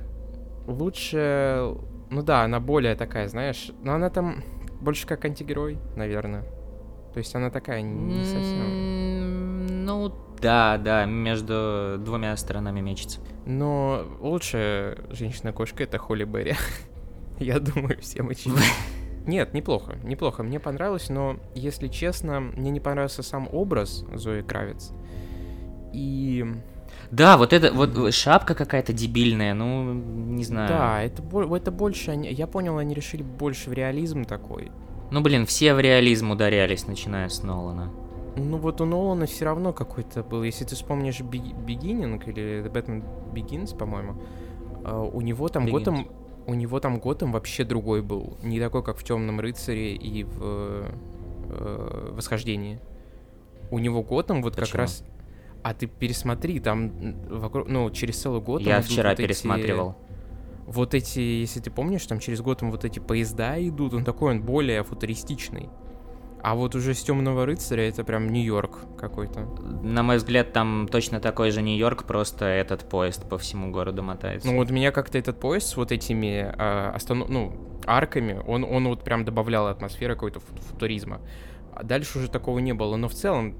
Лучше 0.68 1.76
ну 2.10 2.24
да, 2.24 2.44
она 2.44 2.60
более 2.60 2.96
такая, 2.96 3.28
знаешь, 3.28 3.72
но 3.84 3.94
она 3.94 4.10
там 4.10 4.44
больше 4.82 5.06
как 5.06 5.26
антигерой, 5.26 5.78
наверное. 5.96 6.44
То 7.14 7.20
есть 7.20 7.36
она 7.36 7.50
такая 7.50 7.82
не 7.82 8.26
совсем... 8.26 9.86
Ну 9.86 10.14
да, 10.40 10.78
да, 10.78 11.06
между 11.06 11.98
двумя 12.00 12.36
сторонами 12.38 12.80
мечется. 12.82 13.20
Но 13.46 14.04
лучшая 14.20 14.98
женщина-кошка 15.12 15.84
это 15.84 15.98
Холли 15.98 16.24
Берри. 16.24 16.56
Я 17.44 17.60
думаю, 17.60 18.00
всем 18.02 18.30
очевидно. 18.30 18.62
Нет, 19.26 19.54
неплохо, 19.54 19.98
неплохо. 20.04 20.44
Мне 20.44 20.60
понравилось, 20.60 21.10
но, 21.10 21.38
если 21.56 21.88
честно, 21.88 22.40
мне 22.40 22.72
не 22.72 22.80
понравился 22.80 23.22
сам 23.24 23.48
образ 23.52 24.06
Зои 24.14 24.42
Кравец. 24.42 24.92
И 25.94 26.46
да, 27.12 27.38
вот 27.38 27.54
это 27.54 27.74
вот 27.74 28.14
шапка 28.14 28.54
какая-то 28.54 28.94
дебильная, 28.94 29.54
ну, 29.54 29.94
не 29.94 30.44
знаю. 30.44 30.70
Да, 30.70 31.02
это, 31.02 31.24
это 31.56 31.72
больше, 31.72 32.12
я 32.12 32.48
понял, 32.48 32.78
они 32.78 32.94
решили 32.94 33.24
больше 33.24 33.70
в 33.70 33.74
реализм 33.74 34.26
такой. 34.26 34.72
Ну, 35.12 35.22
блин, 35.22 35.46
все 35.46 35.74
в 35.74 35.80
реализм 35.80 36.32
ударялись, 36.32 36.88
начиная 36.88 37.30
с 37.30 37.42
Нолана. 37.42 37.92
Ну 38.36 38.58
вот 38.58 38.80
у 38.80 38.86
Нолана 38.86 39.26
все 39.26 39.46
равно 39.46 39.74
какой-то 39.74 40.24
был, 40.24 40.44
если 40.44 40.64
ты 40.64 40.76
вспомнишь 40.76 41.20
Beginning 41.20 42.24
или 42.26 42.64
The 42.64 42.72
Batman 42.72 43.04
Begins, 43.34 43.76
по-моему, 43.76 44.22
а, 44.86 45.02
у 45.02 45.22
него 45.22 45.50
там 45.50 45.66
Готэм, 45.66 46.08
у 46.50 46.54
него 46.56 46.80
там 46.80 47.00
Готэм 47.00 47.32
вообще 47.32 47.64
другой 47.64 48.02
был, 48.02 48.38
не 48.42 48.60
такой, 48.60 48.84
как 48.84 48.98
в 48.98 49.04
Темном 49.04 49.40
рыцаре 49.40 49.96
и 49.96 50.24
в 50.24 50.88
э, 51.50 52.12
Восхождении. 52.12 52.80
У 53.72 53.78
него 53.78 54.02
Готэм 54.02 54.42
вот 54.42 54.56
Почему? 54.56 54.66
как 54.66 54.76
раз 54.76 55.04
а 55.62 55.74
ты 55.74 55.88
пересмотри, 55.88 56.60
там 56.60 56.92
вокруг, 57.28 57.68
ну, 57.68 57.92
через 57.92 58.20
целый 58.20 58.42
год... 58.42 58.62
Я 58.62 58.82
вчера 58.82 59.10
вот 59.10 59.18
пересматривал. 59.18 59.90
Эти, 59.90 60.72
вот 60.72 60.94
эти, 60.94 61.20
если 61.20 61.60
ты 61.60 61.70
помнишь, 61.70 62.06
там 62.06 62.20
через 62.20 62.42
год 62.42 62.62
вот 62.62 62.86
эти 62.86 63.00
поезда 63.00 63.56
идут, 63.68 63.94
он 63.94 64.06
такой, 64.06 64.32
он 64.32 64.42
более 64.42 64.84
футуристичный. 64.84 65.70
А 66.42 66.56
вот 66.56 66.76
уже 66.76 66.94
с 66.94 67.04
Темного 67.04 67.46
рыцаря 67.46 67.88
это 67.88 68.04
прям 68.04 68.30
Нью-Йорк 68.30 68.98
какой-то. 68.98 69.42
На 69.84 70.04
мой 70.04 70.18
взгляд, 70.18 70.54
там 70.54 70.88
точно 70.90 71.20
такой 71.20 71.52
же 71.52 71.62
Нью-Йорк, 71.62 72.06
просто 72.06 72.46
этот 72.46 72.88
поезд 72.88 73.28
по 73.28 73.38
всему 73.38 73.72
городу 73.72 74.04
мотается. 74.04 74.48
Ну 74.48 74.56
вот 74.58 74.70
меня 74.70 74.92
как-то 74.92 75.18
этот 75.18 75.40
поезд 75.40 75.68
с 75.68 75.78
вот 75.78 75.92
этими 75.92 76.54
э, 76.56 76.92
останов... 76.96 77.30
ну, 77.30 77.54
арками, 77.86 78.42
он, 78.48 78.64
он 78.64 78.88
вот 78.88 79.04
прям 79.04 79.26
добавлял 79.26 79.68
атмосферы 79.68 80.14
какой-то 80.14 80.40
футуризма. 80.70 81.20
А 81.74 81.84
дальше 81.84 82.20
уже 82.20 82.30
такого 82.30 82.60
не 82.60 82.74
было. 82.74 82.96
Но 82.96 83.08
в 83.08 83.14
целом 83.14 83.56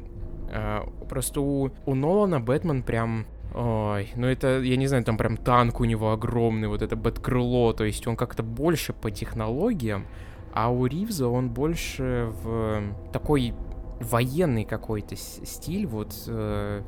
Э, 0.52 0.82
просто 1.08 1.42
у, 1.42 1.72
у 1.86 1.96
Нолана 1.96 2.40
Бэтмен 2.40 2.84
прям 2.84 3.26
Ой, 3.54 4.12
ну 4.16 4.28
это, 4.28 4.60
я 4.60 4.78
не 4.78 4.86
знаю, 4.86 5.04
там 5.04 5.18
прям 5.18 5.36
танк 5.36 5.80
у 5.80 5.84
него 5.84 6.12
огромный, 6.12 6.68
вот 6.68 6.84
это 6.84 6.96
бэткрыло, 6.96 7.74
то 7.74 7.84
есть 7.84 8.06
он 8.06 8.16
как-то 8.16 8.44
больше 8.44 8.94
по 8.94 9.10
технологиям, 9.10 10.06
а 10.54 10.70
у 10.70 10.86
Ривза 10.86 11.28
он 11.28 11.50
больше 11.50 12.32
в 12.44 12.82
такой 13.12 13.54
военный 14.00 14.66
какой-то 14.66 15.16
стиль, 15.16 15.86
вот 15.86 16.14
э, 16.28 16.82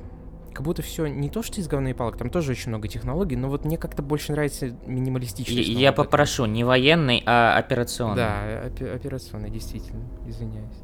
как 0.54 0.66
будто 0.66 0.82
все 0.82 1.08
не 1.08 1.30
то, 1.30 1.44
что 1.44 1.60
из 1.60 1.68
говна 1.68 1.90
и 1.90 1.94
палок, 1.94 2.18
там 2.18 2.30
тоже 2.30 2.52
очень 2.52 2.70
много 2.70 2.88
технологий, 2.88 3.36
но 3.36 3.50
вот 3.50 3.66
мне 3.66 3.78
как-то 3.78 4.02
больше 4.02 4.32
нравится 4.32 4.70
минималистичность. 4.86 5.68
Я, 5.68 5.80
я 5.80 5.94
попрошу, 5.94 6.46
не 6.46 6.64
военный, 6.64 7.24
а 7.26 7.58
операционный. 7.58 8.16
Да, 8.16 8.66
опи- 8.66 8.88
операционный, 8.96 9.50
действительно, 9.50 10.04
извиняюсь. 10.26 10.78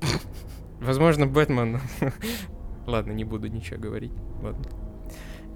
Возможно, 0.80 1.26
Бэтмен... 1.26 1.80
Ладно, 2.86 3.12
не 3.12 3.24
буду 3.24 3.48
ничего 3.48 3.80
говорить. 3.80 4.12
Ладно. 4.42 4.64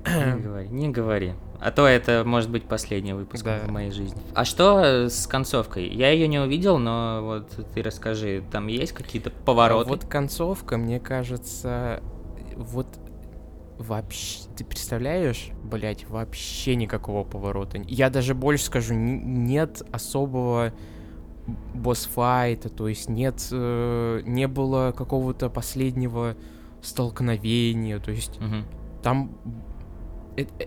Не 0.08 0.40
говори, 0.42 0.68
не 0.68 0.88
говори. 0.88 1.32
А 1.60 1.70
то 1.70 1.86
это 1.86 2.22
может 2.24 2.50
быть 2.50 2.64
последний 2.64 3.12
выпуск 3.12 3.44
да. 3.44 3.60
в 3.64 3.70
моей 3.70 3.90
жизни. 3.90 4.20
А 4.34 4.44
что 4.44 5.08
с 5.08 5.26
концовкой? 5.26 5.88
Я 5.88 6.10
ее 6.10 6.28
не 6.28 6.38
увидел, 6.38 6.78
но 6.78 7.20
вот 7.22 7.66
ты 7.74 7.82
расскажи, 7.82 8.44
там 8.50 8.68
есть 8.68 8.92
какие-то 8.92 9.30
повороты? 9.30 9.88
Вот 9.88 10.04
концовка, 10.04 10.76
мне 10.76 11.00
кажется, 11.00 12.00
вот 12.56 12.86
вообще, 13.78 14.40
ты 14.56 14.64
представляешь, 14.64 15.50
блять, 15.62 16.08
вообще 16.08 16.74
никакого 16.74 17.24
поворота. 17.24 17.78
Я 17.86 18.10
даже 18.10 18.34
больше 18.34 18.64
скажу, 18.64 18.94
нет 18.94 19.82
особого 19.92 20.72
босс-файта, 21.74 22.68
то 22.68 22.88
есть 22.88 23.08
нет, 23.08 23.46
э, 23.50 24.20
не 24.24 24.46
было 24.48 24.92
какого-то 24.96 25.48
последнего 25.48 26.36
столкновения, 26.82 27.98
то 27.98 28.10
есть 28.10 28.36
угу. 28.38 28.64
там, 29.02 29.30
э, 29.44 29.48
э, 29.48 29.67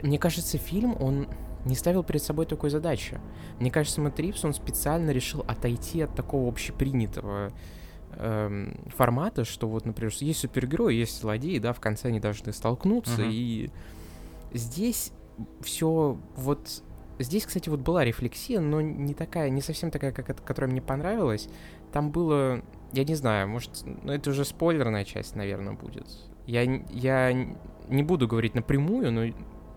мне 0.03 0.17
кажется, 0.17 0.57
фильм, 0.57 0.95
он 0.99 1.27
не 1.65 1.75
ставил 1.75 2.03
перед 2.03 2.23
собой 2.23 2.45
такой 2.45 2.69
задачи. 2.69 3.19
Мне 3.59 3.71
кажется, 3.71 4.01
Мэтт 4.01 4.19
Ривз, 4.19 4.43
он 4.43 4.53
специально 4.53 5.11
решил 5.11 5.41
отойти 5.47 6.01
от 6.01 6.15
такого 6.15 6.49
общепринятого 6.49 7.51
эм, 8.13 8.79
формата, 8.95 9.45
что 9.45 9.67
вот, 9.67 9.85
например, 9.85 10.11
есть 10.19 10.39
супергерои, 10.39 10.95
есть 10.95 11.21
злодеи, 11.21 11.59
да, 11.59 11.73
в 11.73 11.79
конце 11.79 12.07
они 12.07 12.19
должны 12.19 12.51
столкнуться, 12.53 13.21
Мгм. 13.21 13.29
и 13.31 13.69
здесь 14.53 15.11
все 15.61 16.17
вот... 16.35 16.83
Здесь, 17.19 17.45
кстати, 17.45 17.69
вот 17.69 17.81
была 17.81 18.03
рефлексия, 18.03 18.59
но 18.59 18.81
не 18.81 19.13
такая, 19.13 19.51
не 19.51 19.61
совсем 19.61 19.91
такая, 19.91 20.11
как 20.11 20.43
которая 20.43 20.71
мне 20.71 20.81
понравилась. 20.81 21.49
Там 21.91 22.09
было, 22.09 22.63
я 22.93 23.03
не 23.03 23.13
знаю, 23.13 23.47
может, 23.47 23.83
ну 23.85 24.11
это 24.11 24.31
уже 24.31 24.43
спойлерная 24.43 25.03
часть, 25.03 25.35
наверное, 25.35 25.73
будет. 25.73 26.07
Я, 26.47 26.63
я 26.89 27.31
не 27.89 28.01
буду 28.01 28.27
говорить 28.27 28.55
напрямую, 28.55 29.11
но 29.11 29.25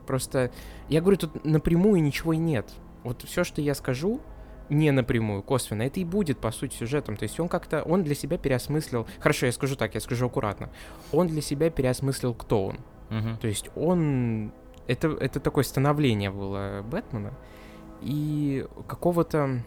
просто 0.04 0.50
я 0.88 1.00
говорю, 1.00 1.16
тут 1.16 1.44
напрямую 1.44 2.02
ничего 2.02 2.32
и 2.32 2.36
нет. 2.36 2.70
Вот 3.02 3.22
все, 3.22 3.44
что 3.44 3.60
я 3.60 3.74
скажу, 3.74 4.20
не 4.68 4.90
напрямую, 4.90 5.42
косвенно, 5.42 5.82
это 5.82 6.00
и 6.00 6.04
будет, 6.04 6.38
по 6.38 6.50
сути, 6.50 6.74
сюжетом. 6.74 7.16
То 7.16 7.24
есть 7.24 7.38
он 7.38 7.48
как-то, 7.48 7.82
он 7.82 8.02
для 8.02 8.14
себя 8.14 8.38
переосмыслил... 8.38 9.06
Хорошо, 9.20 9.46
я 9.46 9.52
скажу 9.52 9.76
так, 9.76 9.94
я 9.94 10.00
скажу 10.00 10.26
аккуратно. 10.26 10.70
Он 11.12 11.26
для 11.26 11.42
себя 11.42 11.70
переосмыслил, 11.70 12.34
кто 12.34 12.66
он. 12.66 12.78
Мгм. 13.10 13.38
То 13.38 13.48
есть 13.48 13.70
он... 13.74 14.52
Это, 14.86 15.08
это 15.08 15.40
такое 15.40 15.64
становление 15.64 16.30
было 16.30 16.82
Бэтмена. 16.82 17.34
И 18.00 18.66
какого-то... 18.86 19.62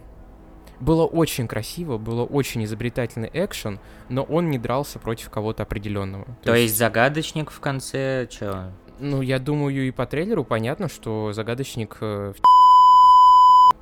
Было 0.79 1.05
очень 1.05 1.47
красиво, 1.47 1.97
было 1.97 2.23
очень 2.23 2.63
изобретательный 2.63 3.31
экшен, 3.33 3.79
но 4.09 4.21
он 4.21 4.51
не 4.51 4.59
дрался 4.59 4.99
против 4.99 5.31
кого-то 5.31 5.63
определенного. 5.63 6.25
То 6.43 6.53
есть 6.53 6.77
загадочник 6.77 7.49
в 7.49 7.59
конце, 7.59 8.27
чё? 8.29 8.71
Ну, 8.99 9.21
я 9.21 9.39
думаю, 9.39 9.87
и 9.87 9.91
по 9.91 10.05
трейлеру 10.05 10.43
понятно, 10.43 10.87
что 10.89 11.33
загадочник... 11.33 11.97
в- 12.01 12.35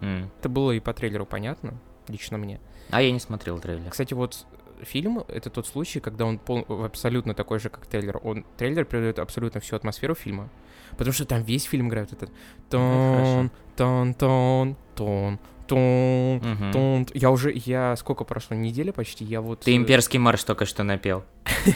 М. 0.02 0.30
Это 0.40 0.50
было 0.50 0.72
и 0.72 0.80
по 0.80 0.94
трейлеру 0.94 1.26
понятно, 1.26 1.74
лично 2.08 2.38
мне. 2.38 2.60
А 2.92 3.02
я 3.02 3.12
не 3.12 3.20
смотрел 3.20 3.60
трейлер. 3.60 3.90
Кстати, 3.90 4.14
вот 4.14 4.46
фильм— 4.82 5.20
это 5.28 5.50
тот 5.50 5.68
случай, 5.68 6.00
когда 6.02 6.26
он 6.26 6.38
пол- 6.38 6.66
абсолютно 6.84 7.34
такой 7.34 7.60
же, 7.60 7.70
как 7.70 7.86
трейлер. 7.86 8.20
Он, 8.24 8.46
трейлер 8.58 8.84
передает 8.86 9.20
абсолютно 9.20 9.62
всю 9.62 9.76
атмосферу 9.78 10.14
фильма, 10.16 10.50
потому 10.92 11.14
что 11.14 11.26
там 11.26 11.44
весь 11.44 11.64
фильм 11.64 11.88
играет 11.88 12.12
этот 12.12 12.30
тон, 12.70 13.50
тон, 13.78 14.14
тон, 14.14 14.76
тон, 14.96 15.40
тон, 15.66 16.36
Мгм. 16.38 16.72
тон. 16.74 17.08
Я 17.14 17.32
уже, 17.32 17.52
я 17.56 17.96
сколько 17.96 18.26
прошло, 18.26 18.56
неделя 18.58 18.92
почти, 18.92 19.24
я 19.24 19.40
вот... 19.42 19.62
Ты 19.62 19.72
э, 19.72 19.78
имперский 19.78 20.20
марш 20.20 20.44
только 20.44 20.66
что 20.66 20.84
напел. 20.84 21.24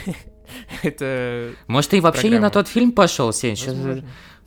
Это... 0.84 1.52
Может, 1.68 1.92
ты 1.92 2.02
вообще 2.02 2.30
не 2.30 2.36
на 2.36 2.50
Программа. 2.50 2.54
тот 2.66 2.68
фильм 2.68 2.92
пошел, 2.92 3.32
Сень? 3.34 3.56
Сейчас 3.56 3.76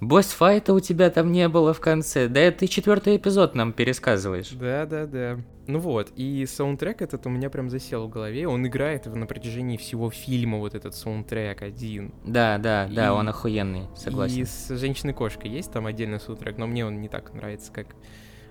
босс-файта 0.00 0.74
у 0.74 0.80
тебя 0.80 1.10
там 1.10 1.30
не 1.30 1.48
было 1.48 1.72
в 1.72 1.80
конце. 1.80 2.26
Да 2.26 2.40
это 2.40 2.60
ты 2.60 2.66
четвертый 2.66 3.16
эпизод 3.16 3.54
нам 3.54 3.72
пересказываешь. 3.72 4.50
Да, 4.50 4.84
да, 4.84 5.06
да. 5.06 5.38
Ну 5.68 5.78
вот, 5.78 6.10
и 6.16 6.44
саундтрек 6.44 7.02
этот 7.02 7.24
у 7.26 7.30
меня 7.30 7.48
прям 7.48 7.70
засел 7.70 8.08
в 8.08 8.10
голове. 8.10 8.48
Он 8.48 8.66
играет 8.66 9.06
на 9.06 9.26
протяжении 9.26 9.76
всего 9.76 10.10
фильма, 10.10 10.58
вот 10.58 10.74
этот 10.74 10.96
саундтрек 10.96 11.62
один. 11.62 12.12
Да, 12.24 12.58
да, 12.58 12.88
да, 12.92 13.06
И- 13.06 13.10
он 13.10 13.28
охуенный, 13.28 13.82
И 13.94 13.96
согласен. 13.96 14.44
с 14.44 14.76
женщиной-кошкой 14.76 15.50
есть 15.50 15.70
там 15.70 15.86
отдельный 15.86 16.18
саундтрек, 16.18 16.58
но 16.58 16.66
мне 16.66 16.84
он 16.84 17.00
не 17.00 17.08
так 17.08 17.32
нравится, 17.32 17.70
как 17.72 17.86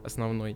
основной. 0.06 0.56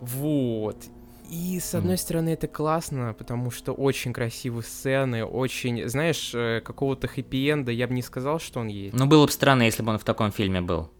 Вот. 0.00 0.82
И 1.30 1.58
с 1.60 1.74
одной 1.74 1.98
стороны 1.98 2.30
это 2.30 2.46
классно, 2.46 3.14
потому 3.16 3.50
что 3.50 3.72
очень 3.72 4.12
красивые 4.12 4.62
сцены, 4.62 5.24
очень, 5.24 5.88
знаешь, 5.88 6.32
э, 6.34 6.60
какого-то 6.60 7.08
хэппи-энда 7.08 7.72
я 7.72 7.88
бы 7.88 7.94
не 7.94 8.02
сказал, 8.02 8.38
что 8.38 8.60
он 8.60 8.68
есть. 8.68 8.94
Ну, 8.94 9.06
было 9.06 9.26
бы 9.26 9.32
странно, 9.32 9.62
если 9.62 9.82
бы 9.82 9.90
он 9.90 9.98
в 9.98 10.04
таком 10.04 10.30
фильме 10.30 10.60
был. 10.60 10.90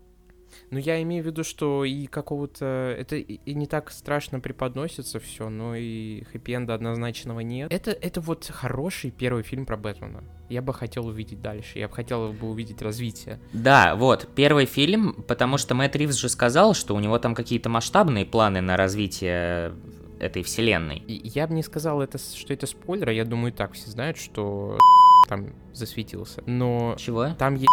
Но 0.71 0.78
я 0.78 1.00
имею 1.02 1.23
в 1.23 1.26
виду, 1.26 1.45
что 1.45 1.85
и 1.85 2.06
какого-то... 2.06 2.97
Это 2.99 3.16
и 3.16 3.38
и 3.45 3.54
не 3.54 3.66
так 3.66 3.90
страшно 3.92 4.40
преподносится 4.40 5.21
все, 5.21 5.49
но 5.49 5.76
и 5.76 6.25
хэппи-энда 6.33 6.75
однозначного 6.75 7.40
нет. 7.40 7.73
Это, 7.73 7.92
это 7.92 8.21
вот 8.21 8.50
хороший 8.52 9.12
первый 9.12 9.45
фильм 9.45 9.66
про 9.66 9.76
Бэтмена. 9.76 10.25
Я 10.49 10.62
бы 10.62 10.75
хотел 10.75 11.06
увидеть 11.06 11.40
дальше. 11.40 11.78
Я 11.78 11.88
бы 11.88 11.95
хотел 11.95 12.33
бы 12.33 12.49
увидеть 12.49 12.83
развитие. 12.83 13.38
Да, 13.52 13.95
вот, 13.95 14.28
первый 14.35 14.66
фильм, 14.66 15.25
потому 15.28 15.59
что 15.59 15.75
Мэтт 15.75 15.95
Ривз 15.95 16.16
же 16.16 16.28
сказал, 16.28 16.75
что 16.75 16.97
у 16.97 17.00
него 17.00 17.18
там 17.18 17.35
какие-то 17.35 17.68
масштабные 17.68 18.26
планы 18.26 18.61
на 18.61 18.76
развитие 18.76 19.73
этой 20.18 20.42
вселенной. 20.42 20.99
И 20.99 21.28
я 21.28 21.46
бы 21.46 21.54
не 21.54 21.62
сказал, 21.62 22.00
это, 22.02 22.18
что 22.18 22.52
это 22.52 22.66
спойлер, 22.66 23.08
а 23.08 23.12
я 23.12 23.25
думаю, 23.25 23.52
так 23.52 23.73
все 23.73 23.90
знают, 23.90 24.16
что 24.16 24.78
там 25.28 25.52
засветился. 25.73 26.42
Но 26.46 26.94
Чего? 26.98 27.35
там 27.38 27.55
есть 27.55 27.68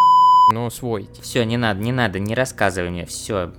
но 0.51 0.69
свой. 0.69 1.07
Все, 1.21 1.45
не 1.45 1.55
надо, 1.55 1.79
не 1.79 1.93
надо, 1.93 2.19
не 2.19 2.35
рассказывай 2.35 2.89
мне, 2.89 3.05
все. 3.05 3.53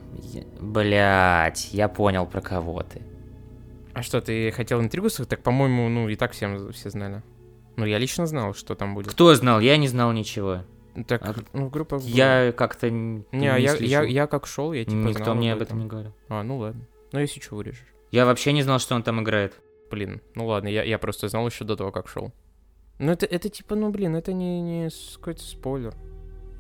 Блять, 0.61 1.73
я 1.73 1.89
понял 1.89 2.27
про 2.27 2.41
кого 2.43 2.83
ты. 2.83 3.01
А 3.95 4.03
что, 4.03 4.21
ты 4.21 4.51
хотел 4.51 4.81
интригу? 4.81 5.09
Так, 5.09 5.43
по-моему, 5.43 5.89
ну, 5.89 6.09
и 6.09 6.17
так 6.17 6.33
всем 6.33 6.73
все 6.73 6.91
знали. 6.91 7.23
Ну, 7.77 7.87
я 7.87 7.99
лично 7.99 8.27
знал, 8.27 8.55
что 8.55 8.75
там 8.75 8.95
будет. 8.95 9.09
Кто 9.09 9.35
знал? 9.35 9.61
Я 9.61 9.77
не 9.77 9.89
знал 9.89 10.13
ничего. 10.13 10.63
Так, 11.09 11.23
А- 11.27 11.35
ну, 11.53 11.71
группа... 11.71 11.99
была. 11.99 12.09
Я 12.09 12.53
как-то 12.53 12.89
н- 12.89 13.25
Не, 13.33 13.47
я, 13.47 13.75
я, 13.75 14.03
я 14.03 14.27
как 14.27 14.47
шел, 14.47 14.73
я 14.73 14.85
типа 14.85 14.95
Никто 15.09 15.25
знал 15.25 15.35
мне 15.37 15.53
об 15.53 15.63
этом 15.63 15.81
не 15.81 15.87
говорил. 15.87 16.13
А, 16.29 16.43
ну 16.43 16.59
ладно. 16.59 16.87
Ну, 17.13 17.19
если 17.19 17.41
что, 17.41 17.57
вырежешь. 17.57 17.94
Я 18.15 18.27
вообще 18.27 18.53
не 18.53 18.63
знал, 18.63 18.79
что 18.79 18.95
он 18.95 19.03
там 19.03 19.21
играет. 19.21 19.61
Блин, 19.91 20.23
ну 20.37 20.47
ладно, 20.47 20.69
я, 20.69 20.85
я 20.85 20.99
просто 21.01 21.27
знал 21.27 21.49
еще 21.49 21.65
до 21.65 21.75
того, 21.75 21.91
как 21.91 22.07
шел. 22.07 22.33
Ну, 23.01 23.11
это, 23.11 23.27
это 23.27 23.49
типа, 23.49 23.75
ну, 23.75 23.91
блин, 23.91 24.15
это 24.15 24.33
не, 24.33 24.61
не 24.61 24.89
какой-то 25.17 25.43
спойлер. 25.43 25.97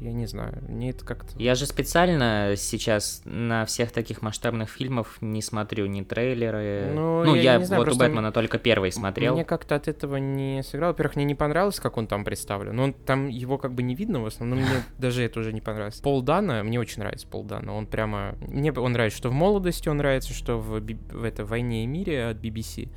Я 0.00 0.12
не 0.12 0.26
знаю, 0.26 0.62
мне 0.68 0.90
это 0.90 1.04
как-то... 1.04 1.32
Я 1.38 1.54
же 1.54 1.66
специально 1.66 2.54
сейчас 2.56 3.22
на 3.24 3.64
всех 3.64 3.92
таких 3.92 4.22
масштабных 4.22 4.68
фильмов 4.68 5.18
не 5.20 5.40
смотрю 5.40 5.86
ни 5.86 6.02
трейлеры. 6.02 6.90
Ну, 6.94 7.24
Ну, 7.24 7.34
я 7.34 7.54
я, 7.54 7.64
знаю, 7.64 7.84
вот 7.84 7.94
у 7.94 7.96
Бэтмена 7.96 8.32
только 8.32 8.58
первый 8.58 8.92
смотрел. 8.92 9.34
Мне 9.34 9.44
как-то 9.44 9.76
от 9.76 9.88
этого 9.88 10.16
не 10.16 10.62
сыграло. 10.62 10.92
Во-первых, 10.92 11.16
мне 11.16 11.24
не 11.24 11.34
понравилось, 11.34 11.80
как 11.80 11.96
он 11.96 12.06
там 12.06 12.24
представлен. 12.24 12.74
Но 12.74 12.84
он, 12.84 12.92
там 12.92 13.28
его 13.28 13.56
как 13.56 13.74
бы 13.74 13.82
не 13.82 13.94
видно 13.94 14.20
в 14.20 14.26
основном. 14.26 14.60
Мне 14.60 14.84
даже 14.98 15.22
это 15.22 15.40
уже 15.40 15.52
не 15.52 15.60
понравилось. 15.60 16.00
Пол 16.00 16.22
Дана, 16.22 16.62
мне 16.62 16.80
очень 16.80 16.98
нравится 16.98 17.26
Пол 17.26 17.44
Дана. 17.44 17.72
Он 17.72 17.86
прямо... 17.86 18.36
Мне 18.40 18.72
он 18.72 18.92
нравится, 18.92 19.18
что 19.18 19.30
в 19.30 19.32
молодости 19.32 19.88
он 19.88 19.98
нравится, 19.98 20.32
что 20.32 20.58
в, 20.58 20.80
в 20.80 21.24
это 21.24 21.44
«Войне 21.44 21.84
и 21.84 21.86
мире» 21.86 22.26
от 22.26 22.38
BBC. 22.38 22.88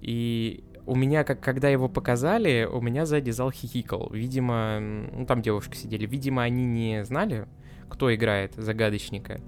И 0.00 0.64
у 0.90 0.96
меня, 0.96 1.22
как 1.22 1.38
когда 1.40 1.68
его 1.68 1.88
показали, 1.88 2.68
у 2.70 2.80
меня 2.80 3.06
сзади 3.06 3.30
зал 3.30 3.52
хихикал. 3.52 4.10
Видимо, 4.12 4.80
ну 4.80 5.24
там 5.24 5.40
девушки 5.40 5.76
сидели. 5.76 6.04
Видимо, 6.04 6.42
они 6.42 6.66
не 6.66 7.04
знали, 7.04 7.46
кто 7.88 8.12
играет 8.12 8.54
загадочника. 8.56 9.40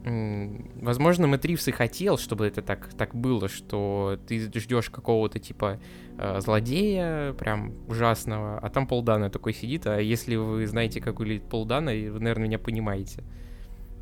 Возможно, 0.76 1.26
Мэтт 1.26 1.44
Ривз 1.44 1.66
и 1.66 1.72
хотел, 1.72 2.16
чтобы 2.16 2.46
это 2.46 2.62
так, 2.62 2.90
так 2.96 3.16
было, 3.16 3.48
что 3.48 4.20
ты 4.28 4.38
ждешь 4.38 4.88
какого-то 4.88 5.40
типа 5.40 5.80
э, 6.16 6.40
злодея, 6.40 7.32
прям 7.32 7.72
ужасного, 7.88 8.60
а 8.60 8.70
там 8.70 8.86
Полдана 8.86 9.28
такой 9.28 9.52
сидит, 9.52 9.88
а 9.88 9.98
если 9.98 10.36
вы 10.36 10.64
знаете, 10.68 11.00
как 11.00 11.18
выглядит 11.18 11.48
Полдана, 11.48 11.90
вы, 11.90 12.20
наверное, 12.20 12.46
меня 12.46 12.58
понимаете. 12.60 13.24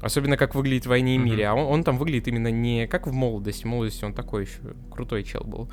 Особенно 0.02 0.36
как 0.36 0.54
выглядит 0.54 0.84
в 0.84 0.90
«Войне 0.90 1.14
и 1.14 1.18
мире», 1.18 1.46
а 1.46 1.54
он, 1.54 1.64
он 1.72 1.84
там 1.84 1.96
выглядит 1.96 2.28
именно 2.28 2.48
не 2.48 2.86
как 2.86 3.06
в 3.06 3.12
молодости, 3.12 3.64
в 3.64 3.66
молодости 3.66 4.04
он 4.04 4.12
такой 4.12 4.44
еще 4.44 4.60
крутой 4.90 5.24
чел 5.24 5.44
был, 5.44 5.70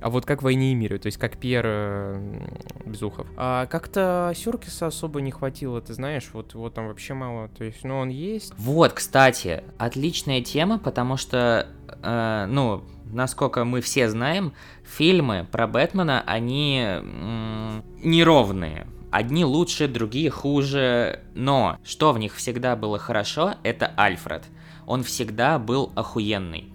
а 0.00 0.10
вот 0.10 0.26
как 0.26 0.40
в 0.40 0.44
«Войне 0.44 0.72
и 0.72 0.74
мире», 0.74 0.98
то 0.98 1.06
есть 1.06 1.18
как 1.18 1.36
Пьер 1.36 1.64
э, 1.66 2.40
Безухов. 2.84 3.26
А 3.36 3.66
как-то 3.66 4.32
Сюркиса 4.34 4.86
особо 4.86 5.20
не 5.20 5.30
хватило, 5.30 5.80
ты 5.80 5.94
знаешь, 5.94 6.30
вот 6.32 6.54
его 6.54 6.70
там 6.70 6.88
вообще 6.88 7.14
мало, 7.14 7.48
то 7.48 7.64
есть, 7.64 7.84
ну, 7.84 7.98
он 7.98 8.08
есть, 8.08 8.52
Вот, 8.56 8.92
кстати, 8.92 9.62
отличная 9.78 10.40
тема, 10.42 10.78
потому 10.78 11.16
что, 11.16 11.66
э, 12.02 12.46
ну, 12.48 12.84
насколько 13.12 13.64
мы 13.64 13.80
все 13.80 14.08
знаем, 14.08 14.52
фильмы 14.84 15.46
про 15.50 15.66
Бэтмена, 15.66 16.22
они 16.26 16.80
м, 16.80 17.84
неровные. 18.02 18.86
Одни 19.10 19.44
лучше, 19.44 19.88
другие 19.88 20.30
хуже, 20.30 21.20
но 21.34 21.78
что 21.82 22.12
в 22.12 22.18
них 22.18 22.36
всегда 22.36 22.76
было 22.76 22.98
хорошо, 22.98 23.54
это 23.64 23.92
Альфред. 23.96 24.44
Он 24.86 25.02
всегда 25.02 25.58
был 25.58 25.92
охуенный. 25.96 26.69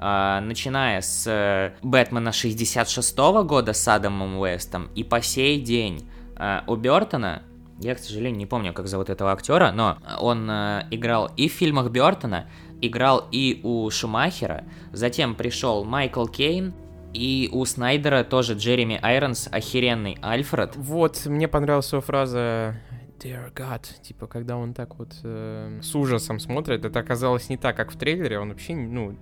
А, 0.00 0.40
начиная 0.40 1.00
с 1.00 1.26
э, 1.26 1.72
Бэтмена 1.82 2.30
66 2.30 3.18
года 3.44 3.72
с 3.72 3.88
Адамом 3.88 4.38
Уэстом 4.38 4.88
и 4.94 5.02
по 5.02 5.20
сей 5.20 5.60
день 5.60 6.08
а, 6.36 6.62
у 6.68 6.76
Бертона, 6.76 7.42
я, 7.80 7.96
к 7.96 7.98
сожалению, 7.98 8.38
не 8.38 8.46
помню, 8.46 8.72
как 8.72 8.86
зовут 8.86 9.10
этого 9.10 9.32
актера, 9.32 9.72
но 9.72 9.98
он 10.20 10.48
э, 10.48 10.86
играл 10.92 11.30
и 11.36 11.48
в 11.48 11.52
фильмах 11.52 11.90
Бертона, 11.90 12.46
играл 12.80 13.26
и 13.32 13.60
у 13.64 13.90
Шумахера, 13.90 14.64
затем 14.92 15.34
пришел 15.34 15.84
Майкл 15.84 16.26
Кейн, 16.26 16.74
и 17.12 17.48
у 17.52 17.64
Снайдера 17.64 18.22
тоже 18.22 18.54
Джереми 18.54 19.00
Айронс, 19.02 19.48
охеренный 19.50 20.16
Альфред. 20.22 20.76
Вот, 20.76 21.26
мне 21.26 21.48
понравилась 21.48 21.90
его 21.90 22.02
фраза 22.02 22.76
Dear 23.18 23.52
God, 23.52 23.82
типа, 24.02 24.28
когда 24.28 24.56
он 24.56 24.74
так 24.74 24.96
вот 24.96 25.16
э, 25.24 25.80
с 25.82 25.94
ужасом 25.96 26.38
смотрит, 26.38 26.84
это 26.84 27.00
оказалось 27.00 27.48
не 27.48 27.56
так, 27.56 27.76
как 27.76 27.90
в 27.90 27.98
трейлере, 27.98 28.38
он 28.38 28.50
вообще, 28.50 28.76
ну, 28.76 29.16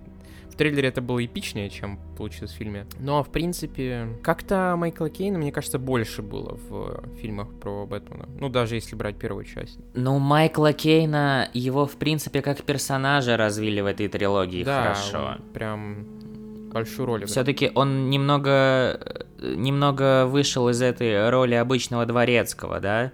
трейлере 0.57 0.89
это 0.89 1.01
было 1.01 1.23
эпичнее, 1.23 1.69
чем 1.69 1.99
получилось 2.17 2.51
в 2.51 2.55
фильме. 2.55 2.85
Но, 2.99 3.23
в 3.23 3.29
принципе, 3.29 4.07
как-то 4.23 4.75
Майкла 4.77 5.09
Кейна, 5.09 5.37
мне 5.37 5.51
кажется, 5.51 5.79
больше 5.79 6.21
было 6.21 6.57
в 6.69 7.15
фильмах 7.21 7.53
про 7.59 7.85
Бэтмена. 7.85 8.27
Ну, 8.39 8.49
даже 8.49 8.75
если 8.75 8.95
брать 8.95 9.17
первую 9.17 9.45
часть. 9.45 9.79
Ну, 9.93 10.19
Майкла 10.19 10.73
Кейна, 10.73 11.49
его, 11.53 11.85
в 11.85 11.95
принципе, 11.95 12.41
как 12.41 12.63
персонажа 12.63 13.37
развили 13.37 13.81
в 13.81 13.85
этой 13.85 14.07
трилогии 14.07 14.63
да, 14.63 14.93
хорошо. 14.93 15.37
он 15.37 15.53
прям 15.53 16.05
большую 16.71 17.05
роль. 17.05 17.25
Все-таки 17.25 17.71
он 17.73 18.09
немного 18.09 19.25
немного 19.41 20.25
вышел 20.25 20.69
из 20.69 20.81
этой 20.81 21.29
роли 21.29 21.55
обычного 21.55 22.05
дворецкого, 22.05 22.79
да, 22.79 23.11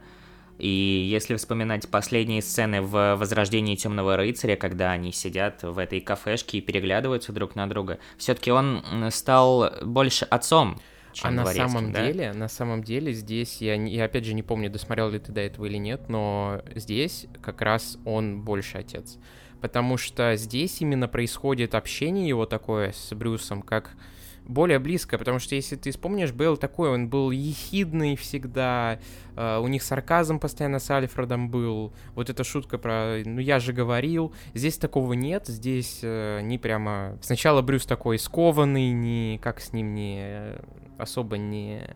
и 0.63 1.05
если 1.09 1.35
вспоминать 1.35 1.89
последние 1.89 2.41
сцены 2.41 2.81
в 2.81 3.17
«Возрождении 3.17 3.75
Темного 3.75 4.15
рыцаря», 4.15 4.55
когда 4.55 4.91
они 4.91 5.11
сидят 5.11 5.61
в 5.61 5.77
этой 5.77 5.99
кафешке 5.99 6.59
и 6.59 6.61
переглядываются 6.61 7.33
друг 7.33 7.55
на 7.55 7.67
друга, 7.67 7.99
все-таки 8.17 8.49
он 8.49 8.81
стал 9.11 9.73
больше 9.81 10.23
отцом, 10.23 10.79
чем 11.11 11.31
а 11.31 11.33
на 11.33 11.45
самом 11.47 11.91
да? 11.91 12.05
деле, 12.05 12.31
на 12.31 12.47
самом 12.47 12.81
деле 12.81 13.11
здесь 13.11 13.57
я, 13.57 13.75
я 13.75 14.05
опять 14.05 14.23
же 14.23 14.33
не 14.33 14.41
помню, 14.41 14.69
досмотрел 14.69 15.09
ли 15.09 15.19
ты 15.19 15.33
до 15.33 15.41
этого 15.41 15.65
или 15.65 15.75
нет, 15.75 16.07
но 16.07 16.61
здесь 16.75 17.25
как 17.41 17.61
раз 17.61 17.97
он 18.05 18.43
больше 18.43 18.77
отец, 18.77 19.17
потому 19.59 19.97
что 19.97 20.37
здесь 20.37 20.79
именно 20.79 21.09
происходит 21.09 21.75
общение 21.75 22.25
его 22.25 22.45
такое 22.45 22.93
с 22.93 23.13
Брюсом, 23.13 23.63
как 23.63 23.97
более 24.45 24.79
близко, 24.79 25.17
потому 25.17 25.39
что 25.39 25.55
если 25.55 25.75
ты 25.75 25.91
вспомнишь, 25.91 26.31
Бейл 26.31 26.57
такой, 26.57 26.89
он 26.89 27.07
был 27.07 27.31
ехидный 27.31 28.15
всегда, 28.15 28.99
э, 29.35 29.57
у 29.57 29.67
них 29.67 29.83
сарказм 29.83 30.39
постоянно 30.39 30.79
с 30.79 30.89
Альфредом 30.91 31.49
был, 31.49 31.93
вот 32.15 32.29
эта 32.29 32.43
шутка 32.43 32.77
про 32.77 33.21
«ну 33.25 33.39
я 33.39 33.59
же 33.59 33.73
говорил», 33.73 34.33
здесь 34.53 34.77
такого 34.77 35.13
нет, 35.13 35.47
здесь 35.47 35.99
э, 36.03 36.41
не 36.41 36.57
прямо... 36.57 37.17
Сначала 37.21 37.61
Брюс 37.61 37.85
такой 37.85 38.19
скованный, 38.19 38.91
никак 38.91 39.61
с 39.61 39.73
ним 39.73 39.93
не 39.95 40.55
особо 40.97 41.37
не... 41.37 41.87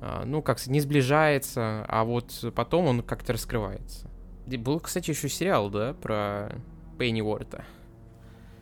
а, 0.00 0.24
Ну, 0.24 0.42
как 0.42 0.64
не 0.66 0.80
сближается, 0.80 1.84
а 1.88 2.04
вот 2.04 2.52
потом 2.54 2.86
он 2.86 3.02
как-то 3.02 3.32
раскрывается. 3.32 4.08
Был, 4.46 4.80
кстати, 4.80 5.10
еще 5.10 5.28
сериал, 5.28 5.70
да, 5.70 5.94
про 5.94 6.52
Пенни 6.98 7.20
Уорта. 7.20 7.64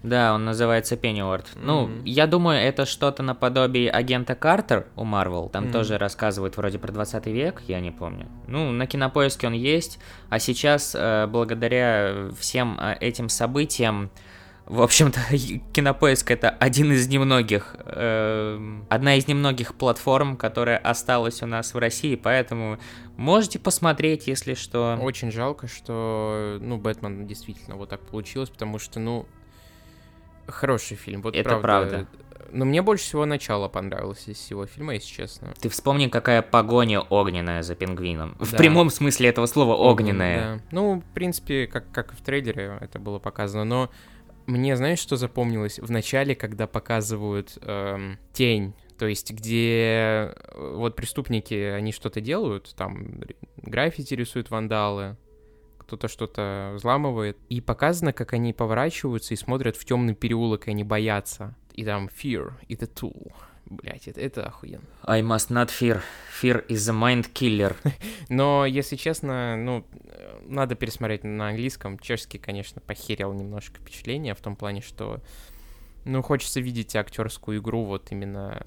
Да, 0.02 0.34
он 0.34 0.44
называется 0.44 0.96
Пенниуорт. 0.96 1.50
Ну, 1.56 1.86
Мгм. 1.86 2.04
я 2.04 2.26
думаю, 2.26 2.58
это 2.60 2.86
что-то 2.86 3.22
наподобие 3.22 3.90
агента 3.90 4.34
Картер 4.34 4.86
у 4.96 5.04
Марвел. 5.04 5.48
Там 5.50 5.64
Мгм. 5.64 5.72
тоже 5.72 5.98
рассказывают 5.98 6.56
вроде 6.56 6.78
про 6.78 6.90
20 6.90 7.30
век, 7.32 7.62
я 7.68 7.80
не 7.80 7.90
помню. 7.90 8.26
Ну, 8.46 8.70
на 8.72 8.86
кинопоиске 8.86 9.46
он 9.46 9.52
есть, 9.52 9.98
а 10.30 10.38
сейчас, 10.38 10.94
э, 10.98 11.26
благодаря 11.26 12.30
всем 12.38 12.78
э, 12.80 12.96
этим 13.00 13.28
событиям, 13.28 14.10
в 14.66 14.80
общем-то, 14.82 15.18
кинопоиск 15.74 16.30
это 16.30 16.48
один 16.48 16.92
из 16.92 17.08
немногих, 17.08 17.74
эм, 17.86 18.86
одна 18.88 19.16
из 19.16 19.26
немногих 19.28 19.74
платформ, 19.74 20.36
которая 20.36 20.78
осталась 20.78 21.42
у 21.42 21.46
нас 21.46 21.74
в 21.74 21.78
России, 21.78 22.14
поэтому 22.14 22.78
можете 23.16 23.58
посмотреть, 23.58 24.28
если 24.28 24.54
что. 24.54 24.96
Очень 25.02 25.30
жалко, 25.32 25.66
что, 25.66 26.56
ну, 26.60 26.78
Бэтмен 26.78 27.26
действительно 27.26 27.76
вот 27.76 27.88
так 27.90 28.00
получилось, 28.00 28.48
потому 28.48 28.78
что, 28.78 29.00
ну, 29.00 29.26
хороший 30.50 30.96
фильм, 30.96 31.22
вот 31.22 31.34
Это 31.36 31.58
правда. 31.58 32.06
Но 32.52 32.64
мне 32.64 32.82
больше 32.82 33.04
всего 33.04 33.26
начало 33.26 33.68
понравилось 33.68 34.26
из 34.26 34.36
всего 34.36 34.66
фильма, 34.66 34.94
если 34.94 35.08
честно. 35.08 35.54
Ты 35.60 35.68
вспомни, 35.68 36.08
какая 36.08 36.42
погоня 36.42 37.00
огненная 37.00 37.62
за 37.62 37.76
пингвином. 37.76 38.34
В 38.40 38.50
Да. 38.50 38.58
прямом 38.58 38.90
смысле 38.90 39.28
этого 39.28 39.46
слова 39.46 39.74
огненная. 39.76 40.56
Да. 40.56 40.62
Ну, 40.72 41.00
в 41.00 41.14
принципе, 41.14 41.68
как, 41.68 41.90
как 41.92 42.12
и 42.12 42.16
в 42.16 42.22
трейлере 42.22 42.76
это 42.80 42.98
было 42.98 43.20
показано, 43.20 43.64
но 43.64 43.90
мне, 44.46 44.76
знаешь, 44.76 44.98
что 44.98 45.14
запомнилось? 45.14 45.78
В 45.78 45.90
начале, 45.92 46.34
когда 46.34 46.66
показывают 46.66 47.56
эм, 47.62 48.18
тень, 48.32 48.74
то 48.98 49.06
есть 49.06 49.30
где 49.30 50.32
э, 50.34 50.74
вот 50.74 50.96
преступники, 50.96 51.54
они 51.54 51.92
что-то 51.92 52.20
делают, 52.20 52.74
там 52.76 53.20
граффити 53.58 54.14
рисуют 54.14 54.50
вандалы, 54.50 55.16
кто-то 55.90 56.06
что-то 56.06 56.70
взламывает, 56.76 57.36
и 57.48 57.60
показано, 57.60 58.12
как 58.12 58.32
они 58.32 58.52
поворачиваются 58.52 59.34
и 59.34 59.36
смотрят 59.36 59.76
в 59.76 59.84
темный 59.84 60.14
переулок, 60.14 60.68
и 60.68 60.70
они 60.70 60.84
боятся. 60.84 61.56
И 61.74 61.84
там 61.84 62.06
fear, 62.06 62.52
it's 62.68 62.84
a 62.84 62.86
tool. 62.86 63.32
Блять, 63.66 64.06
это, 64.06 64.20
это 64.20 64.46
охуенно. 64.46 64.84
I 65.02 65.22
must 65.22 65.50
not 65.50 65.68
fear. 65.68 66.00
Fear 66.40 66.64
is 66.68 66.88
a 66.88 66.92
mind 66.92 67.32
killer. 67.32 67.74
Но, 68.28 68.66
если 68.66 68.94
честно, 68.94 69.56
ну, 69.56 69.84
надо 70.44 70.76
пересмотреть 70.76 71.24
на 71.24 71.48
английском. 71.48 71.98
Чешский, 71.98 72.38
конечно, 72.38 72.80
похерил 72.80 73.32
немножко 73.32 73.80
впечатление 73.80 74.36
в 74.36 74.40
том 74.40 74.54
плане, 74.54 74.82
что, 74.82 75.20
ну, 76.04 76.22
хочется 76.22 76.60
видеть 76.60 76.94
актерскую 76.94 77.58
игру 77.58 77.84
вот 77.84 78.12
именно 78.12 78.64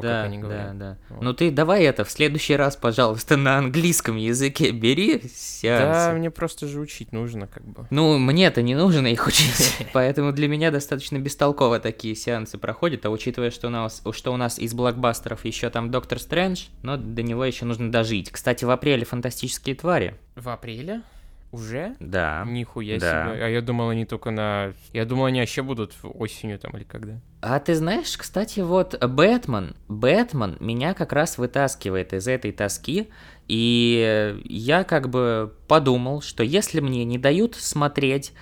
то, 0.00 0.08
да, 0.08 0.22
как 0.22 0.24
они 0.26 0.38
говорят. 0.38 0.78
да, 0.78 0.90
да. 0.92 0.98
Вот. 1.14 1.22
Ну 1.22 1.32
ты 1.34 1.50
давай 1.50 1.84
это 1.84 2.04
в 2.04 2.10
следующий 2.10 2.56
раз, 2.56 2.76
пожалуйста, 2.76 3.36
на 3.36 3.58
английском 3.58 4.16
языке 4.16 4.70
бери 4.70 5.18
Да, 5.22 5.28
сеансы. 5.34 6.18
мне 6.18 6.30
просто 6.30 6.66
же 6.66 6.80
учить 6.80 7.12
нужно, 7.12 7.46
как 7.46 7.64
бы. 7.64 7.86
Ну, 7.90 8.18
мне-то 8.18 8.62
не 8.62 8.74
нужно 8.74 9.06
их 9.08 9.26
учить, 9.26 9.76
поэтому 9.92 10.32
для 10.32 10.48
меня 10.48 10.70
достаточно 10.70 11.18
бестолково 11.18 11.80
такие 11.80 12.14
сеансы 12.14 12.58
проходят, 12.58 13.04
а 13.06 13.10
учитывая, 13.10 13.50
что 13.50 13.68
у 13.68 13.70
нас, 13.70 14.02
что 14.12 14.32
у 14.32 14.36
нас 14.36 14.58
из 14.58 14.74
блокбастеров 14.74 15.44
еще 15.44 15.70
там 15.70 15.90
Доктор 15.90 16.18
Стрэндж, 16.18 16.66
но 16.82 16.96
до 16.96 17.22
него 17.22 17.44
еще 17.44 17.64
нужно 17.64 17.90
дожить. 17.90 18.30
Кстати, 18.30 18.64
в 18.64 18.70
апреле 18.70 19.04
«Фантастические 19.04 19.74
твари». 19.74 20.16
В 20.36 20.48
апреле? 20.48 21.02
Уже? 21.50 21.96
Да. 21.98 22.44
Нихуя 22.46 22.98
Да. 22.98 23.32
себе. 23.32 23.44
А 23.44 23.48
я 23.48 23.62
думал, 23.62 23.88
они 23.88 24.04
только 24.04 24.30
на... 24.30 24.74
Я 24.92 25.04
думал, 25.06 25.26
они 25.26 25.40
вообще 25.40 25.62
будут 25.62 25.94
осенью 26.02 26.58
там 26.58 26.76
или 26.76 26.84
когда. 26.84 27.20
А 27.40 27.58
ты 27.60 27.74
знаешь, 27.74 28.16
кстати, 28.18 28.60
вот 28.60 29.02
Бэтмен, 29.02 29.74
Бэтмен 29.88 30.56
меня 30.60 30.92
как 30.92 31.12
раз 31.12 31.38
вытаскивает 31.38 32.12
из 32.12 32.28
этой 32.28 32.52
тоски, 32.52 33.08
и 33.46 34.36
я 34.44 34.84
как 34.84 35.08
бы 35.08 35.54
подумал, 35.68 36.20
что 36.20 36.42
если 36.42 36.80
мне 36.80 37.04
не 37.04 37.16
дают 37.16 37.54
смотреть 37.54 38.32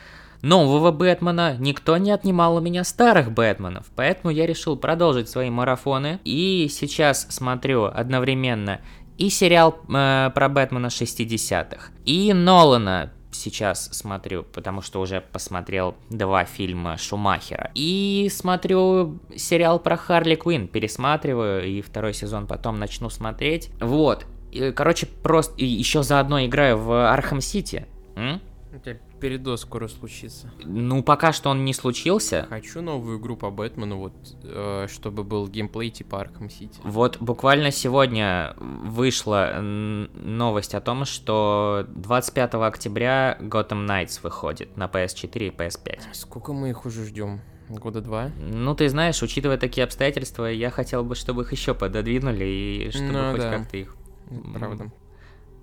нового 0.43 0.91
Бэтмена, 0.93 1.57
никто 1.59 1.97
не 1.99 2.11
отнимал 2.11 2.57
у 2.57 2.61
меня 2.61 2.85
старых 2.85 3.33
Бэтменов, 3.33 3.87
поэтому 3.95 4.33
я 4.33 4.47
решил 4.47 4.77
продолжить 4.77 5.29
свои 5.29 5.51
марафоны, 5.51 6.19
и 6.25 6.69
сейчас 6.71 7.27
смотрю 7.31 7.85
одновременно 7.85 8.81
и 9.19 9.31
сериал 9.31 9.79
э, 9.89 10.31
про 10.35 10.49
Бэтмена 10.49 10.87
60-х, 10.87 11.91
и 12.05 12.33
Нолана 12.33 13.13
сейчас 13.37 13.89
смотрю, 13.93 14.45
потому 14.45 14.83
что 14.83 15.01
уже 15.01 15.21
посмотрел 15.21 15.95
два 16.11 16.45
фильма 16.45 16.97
Шумахера. 16.97 17.71
И 17.75 18.29
смотрю 18.33 19.21
сериал 19.37 19.79
про 19.79 19.97
Харли 19.97 20.35
Квинн, 20.35 20.69
пересматриваю, 20.69 21.67
и 21.67 21.83
второй 21.83 22.15
сезон 22.15 22.47
потом 22.47 22.79
начну 22.79 23.11
смотреть. 23.11 23.71
Вот. 23.81 24.27
И, 24.53 24.73
Короче, 24.73 25.07
просто 25.07 25.55
еще 25.59 26.03
заодно 26.03 26.45
играю 26.45 26.79
в 26.79 27.13
Arkham 27.13 27.41
City. 27.41 27.87
У 28.17 28.79
тебя 28.79 28.99
передоз 29.21 29.63
скоро 29.63 29.89
случится. 29.89 30.51
Ну, 30.65 31.03
пока 31.03 31.33
что 31.33 31.51
он 31.51 31.65
не 31.65 31.73
случился. 31.73 32.47
Хочу 32.49 32.81
новую 32.83 33.19
игру 33.19 33.37
по 33.37 33.51
Бэтмену, 33.51 33.99
вот, 33.99 34.13
э, 34.45 34.87
чтобы 34.89 35.25
был 35.25 35.49
геймплей 35.49 35.91
типа 35.91 36.17
Арkham 36.23 36.51
Сити. 36.51 36.81
Вот 36.85 37.19
буквально 37.21 37.71
сегодня 37.71 38.55
вышла 38.59 39.59
новость 39.61 40.75
о 40.75 40.81
том, 40.81 41.05
что 41.05 41.87
25 41.89 42.55
октября 42.67 43.39
Gotham 43.41 43.87
Knights 43.87 44.21
выходит 44.23 44.77
на 44.77 44.87
PS4 44.87 45.49
и 45.49 45.51
PS5. 45.51 46.01
Сколько 46.13 46.53
мы 46.53 46.71
их 46.71 46.87
уже 46.87 47.05
ждем? 47.05 47.41
Года 47.69 48.01
два? 48.01 48.31
Ну, 48.39 48.75
ты 48.77 48.89
знаешь, 48.89 49.21
учитывая 49.23 49.59
такие 49.59 49.85
обстоятельства, 49.85 50.47
я 50.47 50.71
хотел 50.71 51.03
бы, 51.03 51.17
чтобы 51.17 51.43
их 51.43 51.51
еще 51.53 51.75
пододвинули 51.75 52.45
и 52.45 52.91
чтобы 52.93 53.09
Ну 53.09 53.31
хоть 53.33 53.41
да. 53.41 53.59
как-то 53.59 53.77
их 53.77 53.97
Правда. 54.55 54.91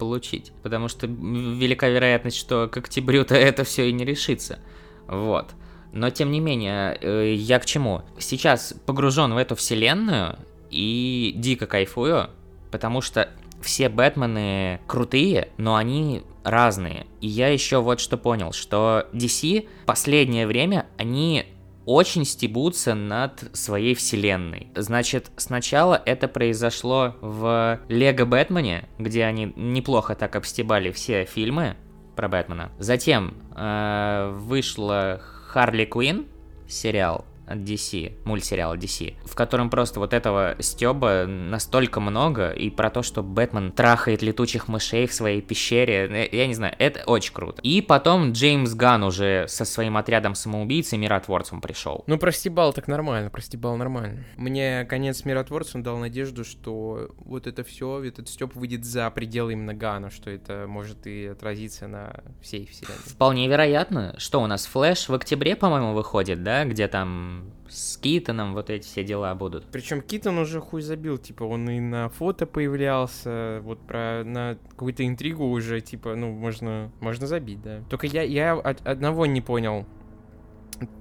Получить. 0.03 0.51
Потому 0.61 0.87
что 0.87 1.07
велика 1.07 1.87
вероятность, 1.87 2.37
что 2.37 2.67
к 2.67 2.77
октябрю-то 2.77 3.35
это 3.49 3.63
все 3.63 3.89
и 3.89 3.93
не 3.93 4.05
решится. 4.05 4.59
Вот. 5.07 5.51
Но 5.93 6.09
тем 6.09 6.31
не 6.31 6.39
менее, 6.39 6.97
э, 6.99 7.33
я 7.35 7.59
к 7.59 7.65
чему? 7.65 8.01
Сейчас 8.17 8.73
погружен 8.85 9.33
в 9.33 9.37
эту 9.37 9.55
вселенную 9.55 10.37
и 10.71 11.33
дико 11.35 11.67
кайфую, 11.67 12.29
потому 12.71 13.01
что 13.01 13.29
все 13.61 13.89
Бэтмены 13.89 14.81
крутые, 14.87 15.49
но 15.57 15.75
они 15.75 16.23
разные. 16.43 17.07
И 17.21 17.27
я 17.27 17.47
еще 17.47 17.81
вот 17.81 17.99
что 17.99 18.17
понял, 18.17 18.51
что 18.51 19.07
DC 19.13 19.67
последнее 19.85 20.45
время, 20.45 20.87
они 20.97 21.45
очень 21.85 22.25
стебутся 22.25 22.95
над 22.95 23.43
своей 23.53 23.95
вселенной. 23.95 24.67
Значит, 24.75 25.31
сначала 25.37 26.01
это 26.05 26.27
произошло 26.27 27.15
в 27.21 27.79
Лего 27.87 28.25
Бэтмене, 28.25 28.87
где 28.99 29.25
они 29.25 29.53
неплохо 29.55 30.15
так 30.15 30.35
обстебали 30.35 30.91
все 30.91 31.25
фильмы 31.25 31.75
про 32.15 32.27
Бэтмена. 32.29 32.71
Затем 32.79 33.35
э, 33.55 34.31
вышла 34.35 35.21
Харли 35.47 35.85
Квинн, 35.85 36.25
сериал 36.67 37.25
от 37.47 37.59
DC, 37.59 38.13
мультсериал 38.25 38.73
от 38.73 38.79
DC, 38.79 39.15
в 39.25 39.35
котором 39.35 39.69
просто 39.69 39.99
вот 39.99 40.13
этого 40.13 40.55
стеба 40.59 41.25
настолько 41.27 41.99
много, 41.99 42.51
и 42.51 42.69
про 42.69 42.89
то, 42.89 43.03
что 43.03 43.23
Бэтмен 43.23 43.71
трахает 43.71 44.21
летучих 44.21 44.67
мышей 44.67 45.07
в 45.07 45.13
своей 45.13 45.41
пещере, 45.41 46.07
э, 46.09 46.29
я 46.31 46.47
не 46.47 46.53
знаю, 46.53 46.75
это 46.79 47.03
очень 47.05 47.33
круто. 47.33 47.61
И 47.61 47.81
потом 47.81 48.31
Джеймс 48.31 48.73
Ган 48.73 49.03
уже 49.03 49.45
со 49.47 49.65
своим 49.65 49.97
отрядом 49.97 50.35
самоубийц 50.35 50.93
и 50.93 50.97
миротворцем 50.97 51.61
пришел. 51.61 52.03
Ну, 52.07 52.17
простебал 52.17 52.73
так 52.73 52.87
нормально, 52.87 53.29
простебал 53.29 53.75
нормально. 53.77 54.23
Мне 54.37 54.85
конец 54.85 55.25
миротворца 55.25 55.79
дал 55.79 55.97
надежду, 55.97 56.43
что 56.43 57.11
вот 57.17 57.47
это 57.47 57.63
все, 57.63 58.03
этот 58.03 58.29
Степ 58.29 58.55
выйдет 58.55 58.85
за 58.85 59.09
пределы 59.11 59.53
именно 59.53 59.73
Гана, 59.73 60.09
что 60.09 60.29
это 60.29 60.65
может 60.67 61.07
и 61.07 61.25
отразиться 61.27 61.87
на 61.87 62.23
всей 62.41 62.65
вселенной. 62.65 62.97
Вполне 63.05 63.47
вероятно, 63.47 64.15
что 64.17 64.41
у 64.41 64.47
нас 64.47 64.65
Флэш 64.65 65.09
в 65.09 65.13
октябре, 65.13 65.55
по-моему, 65.55 65.93
выходит, 65.93 66.43
да, 66.43 66.65
где 66.65 66.87
там 66.87 67.32
там 67.33 67.51
с 67.69 67.97
Китоном 67.97 68.53
вот 68.53 68.69
эти 68.69 68.85
все 68.85 69.03
дела 69.03 69.33
будут. 69.35 69.65
Причем 69.71 70.01
Китон 70.01 70.37
уже 70.37 70.59
хуй 70.59 70.81
забил, 70.81 71.17
типа, 71.17 71.43
он 71.43 71.69
и 71.69 71.79
на 71.79 72.09
фото 72.09 72.45
появлялся, 72.45 73.61
вот 73.63 73.79
про 73.79 74.23
на 74.23 74.57
какую-то 74.69 75.05
интригу 75.05 75.45
уже, 75.45 75.81
типа, 75.81 76.15
ну, 76.15 76.31
можно, 76.31 76.91
можно 76.99 77.27
забить, 77.27 77.61
да. 77.61 77.81
Только 77.89 78.07
я, 78.07 78.23
я 78.23 78.53
от 78.53 78.85
одного 78.85 79.25
не 79.25 79.41
понял. 79.41 79.85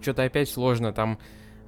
Что-то 0.01 0.25
опять 0.25 0.49
сложно, 0.49 0.93
там 0.93 1.19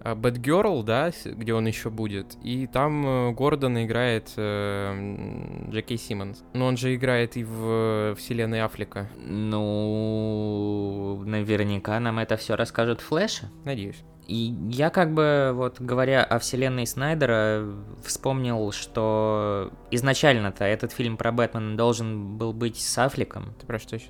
Bad 0.00 0.37
Girl, 0.37 0.83
да, 0.83 1.11
где 1.24 1.55
он 1.55 1.66
еще 1.66 1.90
будет, 1.90 2.37
и 2.42 2.66
там 2.66 3.07
э, 3.07 3.33
Гордон 3.33 3.83
играет 3.83 4.33
э, 4.37 5.70
Джеки 5.70 5.96
Симмонс. 5.96 6.44
Но 6.53 6.66
он 6.66 6.77
же 6.77 6.94
играет 6.94 7.38
и 7.38 7.44
в 7.44 8.14
вселенной 8.18 8.61
Афлика. 8.61 9.09
Ну, 9.16 11.22
наверняка 11.24 11.98
нам 12.00 12.18
это 12.18 12.37
все 12.37 12.55
расскажет 12.55 13.00
Флэш. 13.00 13.42
Надеюсь. 13.64 14.05
И 14.26 14.54
я 14.70 14.90
как 14.90 15.12
бы, 15.12 15.52
вот 15.54 15.80
говоря 15.80 16.24
о 16.24 16.38
вселенной 16.38 16.87
Снайдера, 16.87 17.64
вспомнил, 18.02 18.72
что 18.72 19.70
изначально-то 19.90 20.64
этот 20.64 20.92
фильм 20.92 21.16
про 21.16 21.30
Бэтмена 21.30 21.76
должен 21.76 22.38
был 22.38 22.52
быть 22.52 22.80
с 22.80 22.98
Аффлеком. 22.98 23.54
Ты 23.60 23.66
про 23.66 23.78
что 23.78 23.96
еще? 23.96 24.08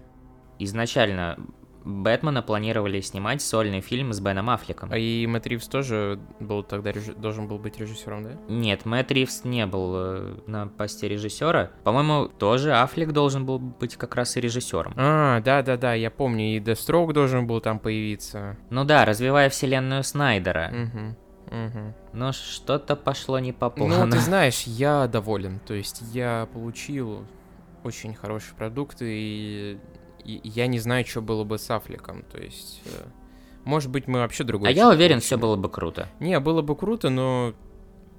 Изначально 0.61 1.39
Бэтмена 1.85 2.43
планировали 2.43 3.01
снимать 3.01 3.43
сольный 3.43 3.81
фильм 3.81 4.13
с 4.13 4.21
Беном 4.21 4.51
Аффлеком. 4.51 4.91
А 4.93 4.97
и 4.97 5.27
Мэтт 5.27 5.47
Ривз 5.47 5.69
тоже 5.69 6.19
был 6.41 6.63
тогда 6.63 6.93
реж... 6.93 7.05
должен 7.17 7.47
был 7.47 7.59
быть 7.59 7.79
режиссером, 7.79 8.25
да? 8.25 8.31
Нет, 8.49 8.87
Мэтт 8.87 9.13
Ривз 9.13 9.45
не 9.45 9.67
был 9.67 9.93
э, 9.97 10.35
на 10.47 10.67
посте 10.67 11.09
режиссера. 11.09 11.71
По-моему, 11.85 12.29
тоже 12.29 12.75
Аффлек 12.75 13.13
должен 13.13 13.45
был 13.45 13.59
быть 13.59 13.97
как 13.97 14.15
раз 14.15 14.37
и 14.37 14.41
режиссером. 14.41 14.95
А, 14.97 15.41
да-да-да, 15.41 15.95
я 15.95 16.11
помню, 16.11 16.57
и 16.57 16.61
Дестрок 16.61 17.13
должен 17.13 17.47
был 17.47 17.61
там 17.61 17.79
появиться. 17.79 18.57
Ну 18.71 18.85
да, 18.85 19.05
развивая 19.05 19.51
вселенную 19.51 20.03
Снайдера. 20.05 20.73
Угу. 20.73 21.17
Угу. 21.55 21.95
Но 22.15 22.33
что-то 22.33 22.97
пошло 22.97 23.39
не 23.39 23.53
по 23.53 23.71
плану. 23.71 24.07
Ну, 24.07 24.11
ты 24.11 24.19
знаешь, 24.21 24.63
я 24.63 25.07
доволен. 25.07 25.61
То 25.61 25.75
есть 25.75 26.03
я 26.13 26.49
получил 26.53 27.27
очень 27.85 28.15
хороший 28.15 28.55
продукт, 28.55 28.99
и 29.01 29.79
я 30.25 30.67
не 30.67 30.79
знаю, 30.79 31.05
что 31.07 31.21
было 31.21 31.45
бы 31.45 31.59
с 31.59 31.71
Афликом. 31.71 32.23
То 32.31 32.39
есть, 32.39 32.83
э, 32.87 33.07
может 33.65 33.91
быть, 33.91 34.07
мы 34.07 34.21
вообще 34.21 34.45
другой. 34.45 34.69
А 34.69 34.73
я 34.73 34.89
уверен, 34.89 35.21
все 35.21 35.37
было 35.37 35.57
бы 35.57 35.69
круто. 35.69 36.09
Не, 36.21 36.39
было 36.41 36.63
бы 36.63 36.77
круто, 36.77 37.11
но 37.11 37.55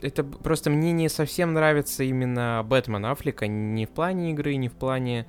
это 0.01 0.23
просто 0.23 0.69
мне 0.69 0.91
не 0.91 1.09
совсем 1.09 1.53
нравится 1.53 2.03
именно 2.03 2.63
Бэтмен 2.65 3.05
Аффлека, 3.05 3.47
не 3.47 3.85
в 3.85 3.89
плане 3.89 4.31
игры, 4.31 4.55
не 4.55 4.69
в 4.69 4.73
плане 4.73 5.25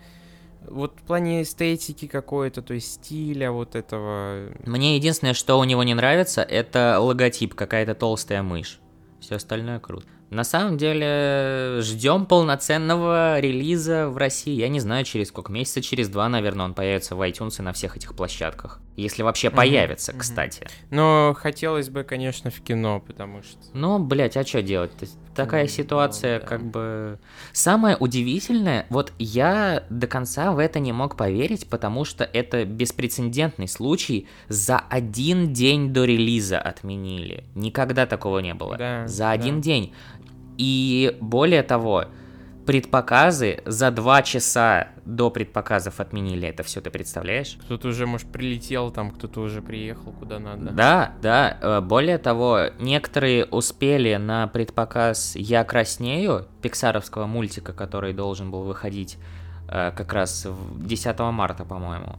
вот 0.69 0.99
в 1.01 1.03
плане 1.03 1.43
эстетики 1.43 2.07
какой-то, 2.09 2.63
то 2.63 2.75
есть 2.75 2.95
стиля 2.95 3.51
вот 3.53 3.75
этого. 3.75 4.53
Мне 4.65 4.97
единственное, 4.97 5.35
что 5.35 5.59
у 5.59 5.65
него 5.65 5.83
не 5.83 5.95
нравится, 5.95 6.43
это 6.43 6.99
логотип, 7.01 7.55
какая-то 7.55 7.95
толстая 7.95 8.43
мышь. 8.43 8.81
Все 9.21 9.37
остальное 9.37 9.81
круто. 9.81 10.07
На 10.31 10.43
самом 10.43 10.77
деле, 10.77 11.79
ждем 11.83 12.27
полноценного 12.27 13.39
релиза 13.39 14.09
в 14.09 14.17
России. 14.17 14.55
Я 14.55 14.69
не 14.69 14.81
знаю, 14.81 15.05
через 15.05 15.29
сколько 15.29 15.53
месяца, 15.53 15.81
через 15.81 16.09
два, 16.09 16.29
наверное, 16.29 16.67
он 16.67 16.75
появится 16.75 17.15
в 17.15 17.23
iTunes 17.23 17.61
и 17.61 17.63
на 17.63 17.73
всех 17.73 17.97
этих 17.97 18.15
площадках. 18.15 18.81
Если 18.97 19.23
вообще 19.23 19.51
появится, 19.51 20.13
mm-hmm. 20.13 20.19
кстати. 20.19 20.67
Но 20.91 21.37
хотелось 21.39 21.91
бы, 21.91 22.03
конечно, 22.03 22.51
в 22.51 22.61
кино, 22.63 23.01
потому 23.01 23.43
что... 23.43 23.59
Ну, 23.75 23.99
блядь, 23.99 24.39
а 24.39 24.45
что 24.45 24.63
делать? 24.63 24.91
Такая 25.35 25.67
ситуация, 25.67 26.41
да. 26.41 26.47
как 26.47 26.65
бы... 26.65 27.19
Самое 27.53 27.97
удивительное, 27.97 28.87
вот 28.89 29.13
я 29.19 29.85
до 29.91 30.07
конца 30.07 30.53
в 30.53 30.59
это 30.59 30.79
не 30.79 30.93
мог 30.93 31.17
поверить, 31.17 31.69
потому 31.69 32.05
что 32.07 32.25
это 32.25 32.65
беспрецедентный 32.65 33.69
случай. 33.69 34.29
За 34.49 34.79
один 34.79 35.53
день 35.53 35.93
до 35.93 36.05
релиза 36.05 36.59
отменили. 36.59 37.45
Никогда 37.55 38.07
такого 38.07 38.39
не 38.39 38.55
было. 38.55 38.79
Да, 38.79 39.07
За 39.07 39.31
один 39.31 39.57
да. 39.57 39.63
день. 39.63 39.93
И 40.57 41.19
более 41.21 41.63
того, 41.63 42.07
предпоказы 42.67 43.63
за 43.65 43.91
два 43.91 44.23
часа 44.23 44.89
до 45.05 45.31
предпоказов 45.31 46.01
отменили 46.01 46.49
это 46.49 46.65
все, 46.65 46.81
ты 46.81 46.91
представляешь? 46.91 47.57
Кто-то 47.63 47.89
уже, 47.89 48.07
может, 48.07 48.31
прилетел 48.31 48.91
там, 48.91 49.13
кто-то 49.13 49.41
уже 49.41 49.63
приехал 49.63 50.13
куда 50.13 50.39
надо. 50.39 50.73
Да, 50.73 51.13
да. 51.23 51.59
Э, 51.61 51.81
более 51.81 52.19
того, 52.19 52.65
некоторые 52.79 53.45
успели 53.45 54.17
на 54.17 54.49
предпоказ 54.49 55.37
«Я 55.37 55.65
краснею» 55.65 56.49
пиксаровского 56.61 57.27
мультика, 57.27 57.73
который 57.73 58.13
должен 58.13 58.51
был 58.51 58.65
выходить 58.65 59.17
э, 59.69 59.93
как 59.97 60.13
раз 60.13 60.47
10 60.77 61.19
марта, 61.21 61.65
по-моему. 61.65 62.17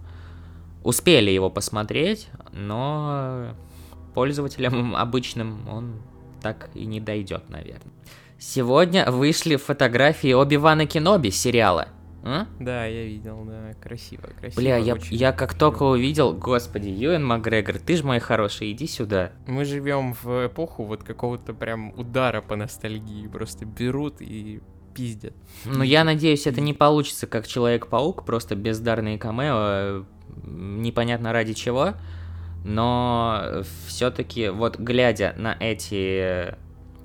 Успели 0.84 1.30
его 1.30 1.50
посмотреть, 1.50 2.30
но 2.54 3.54
пользователям 4.14 4.96
обычным 4.96 5.68
он 5.68 6.02
так 6.42 6.70
и 6.74 6.86
не 6.86 7.02
дойдет, 7.02 7.50
наверное. 7.50 7.97
Сегодня 8.40 9.10
вышли 9.10 9.56
фотографии 9.56 10.32
Оби-Вана 10.34 10.86
Кеноби 10.86 11.30
сериала. 11.32 11.90
А? 12.24 12.46
Да, 12.60 12.86
я 12.86 13.06
видел, 13.06 13.44
да, 13.46 13.74
красиво, 13.82 14.30
красиво. 14.40 14.60
Бля, 14.60 14.78
я, 14.78 14.98
я 15.10 15.32
как 15.32 15.54
только 15.54 15.84
увидел, 15.84 16.34
господи, 16.34 16.90
Юэн 16.90 17.26
Макгрегор, 17.26 17.80
ты 17.80 17.96
ж 17.96 18.04
мой 18.04 18.20
хороший, 18.20 18.74
иди 18.74 18.86
сюда. 18.86 19.32
Мы 19.48 19.66
живем 19.66 20.14
в 20.14 20.48
эпоху 20.48 20.84
вот 20.84 21.04
какого-то 21.04 21.54
прям 21.54 21.98
удара 21.98 22.42
по 22.42 22.56
ностальгии, 22.56 23.28
просто 23.28 23.66
берут 23.66 24.16
и 24.20 24.62
пиздят. 24.94 25.34
Ну, 25.66 25.84
я 25.84 26.04
надеюсь, 26.04 26.48
это 26.48 26.60
не 26.60 26.74
получится 26.74 27.28
как 27.28 27.48
Человек-паук, 27.48 28.26
просто 28.26 28.56
бездарные 28.56 29.18
камео, 29.18 30.06
непонятно 30.44 31.32
ради 31.32 31.54
чего, 31.54 31.94
но 32.66 33.64
все-таки 33.88 34.50
вот 34.50 34.78
глядя 34.78 35.34
на 35.38 35.56
эти 35.60 36.56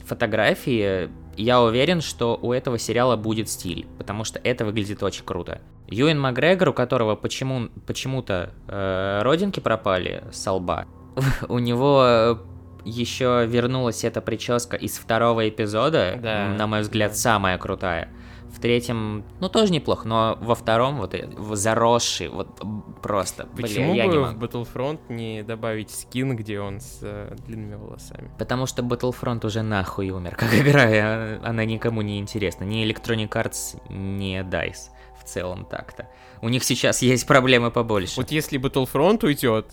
фотографии, 0.04 1.08
я 1.36 1.62
уверен, 1.62 2.00
что 2.00 2.38
у 2.40 2.52
этого 2.52 2.78
сериала 2.78 3.16
будет 3.16 3.48
стиль, 3.48 3.86
потому 3.98 4.24
что 4.24 4.40
это 4.42 4.64
выглядит 4.64 5.02
очень 5.02 5.24
круто. 5.24 5.60
Юэн 5.88 6.18
Макгрегор, 6.18 6.70
у 6.70 6.72
которого 6.72 7.16
почему, 7.16 7.68
почему-то 7.86 8.50
э, 8.68 9.20
родинки 9.22 9.60
пропали 9.60 10.24
с 10.32 10.50
лба, 10.50 10.86
у 11.48 11.58
него 11.58 12.38
еще 12.84 13.46
вернулась 13.46 14.04
эта 14.04 14.20
прическа 14.20 14.76
из 14.76 14.98
второго 14.98 15.48
эпизода, 15.48 16.18
да, 16.20 16.48
на 16.48 16.66
мой 16.66 16.80
взгляд, 16.80 17.16
самая 17.16 17.58
крутая. 17.58 18.08
В 18.52 18.60
третьем, 18.60 19.24
ну, 19.40 19.48
тоже 19.48 19.72
неплохо, 19.72 20.06
но 20.06 20.38
во 20.40 20.54
втором 20.54 20.98
вот 20.98 21.14
заросший, 21.52 22.28
вот 22.28 22.60
просто, 23.02 23.46
Почему 23.56 23.92
блин, 23.92 23.94
я 23.94 24.06
бы 24.06 24.12
не 24.12 24.18
могу. 24.18 24.38
в 24.38 24.44
Battlefront 24.44 25.00
не 25.08 25.42
добавить 25.42 25.90
скин, 25.90 26.36
где 26.36 26.60
он 26.60 26.80
с 26.80 26.98
э, 27.02 27.34
длинными 27.46 27.74
волосами? 27.76 28.30
Потому 28.38 28.66
что 28.66 28.82
Battlefront 28.82 29.46
уже 29.46 29.62
нахуй 29.62 30.10
умер, 30.10 30.36
как 30.38 30.54
игра, 30.54 31.38
она 31.42 31.64
никому 31.64 32.02
не 32.02 32.18
интересна. 32.18 32.64
Ни 32.64 32.84
Electronic 32.86 33.30
Arts, 33.30 33.80
ни 33.90 34.40
DICE 34.40 34.90
в 35.18 35.24
целом 35.24 35.64
так-то. 35.64 36.08
У 36.40 36.48
них 36.48 36.64
сейчас 36.64 37.00
есть 37.02 37.26
проблемы 37.26 37.70
побольше. 37.70 38.14
Вот 38.16 38.30
если 38.30 38.60
Battlefront 38.60 39.24
уйдет 39.24 39.72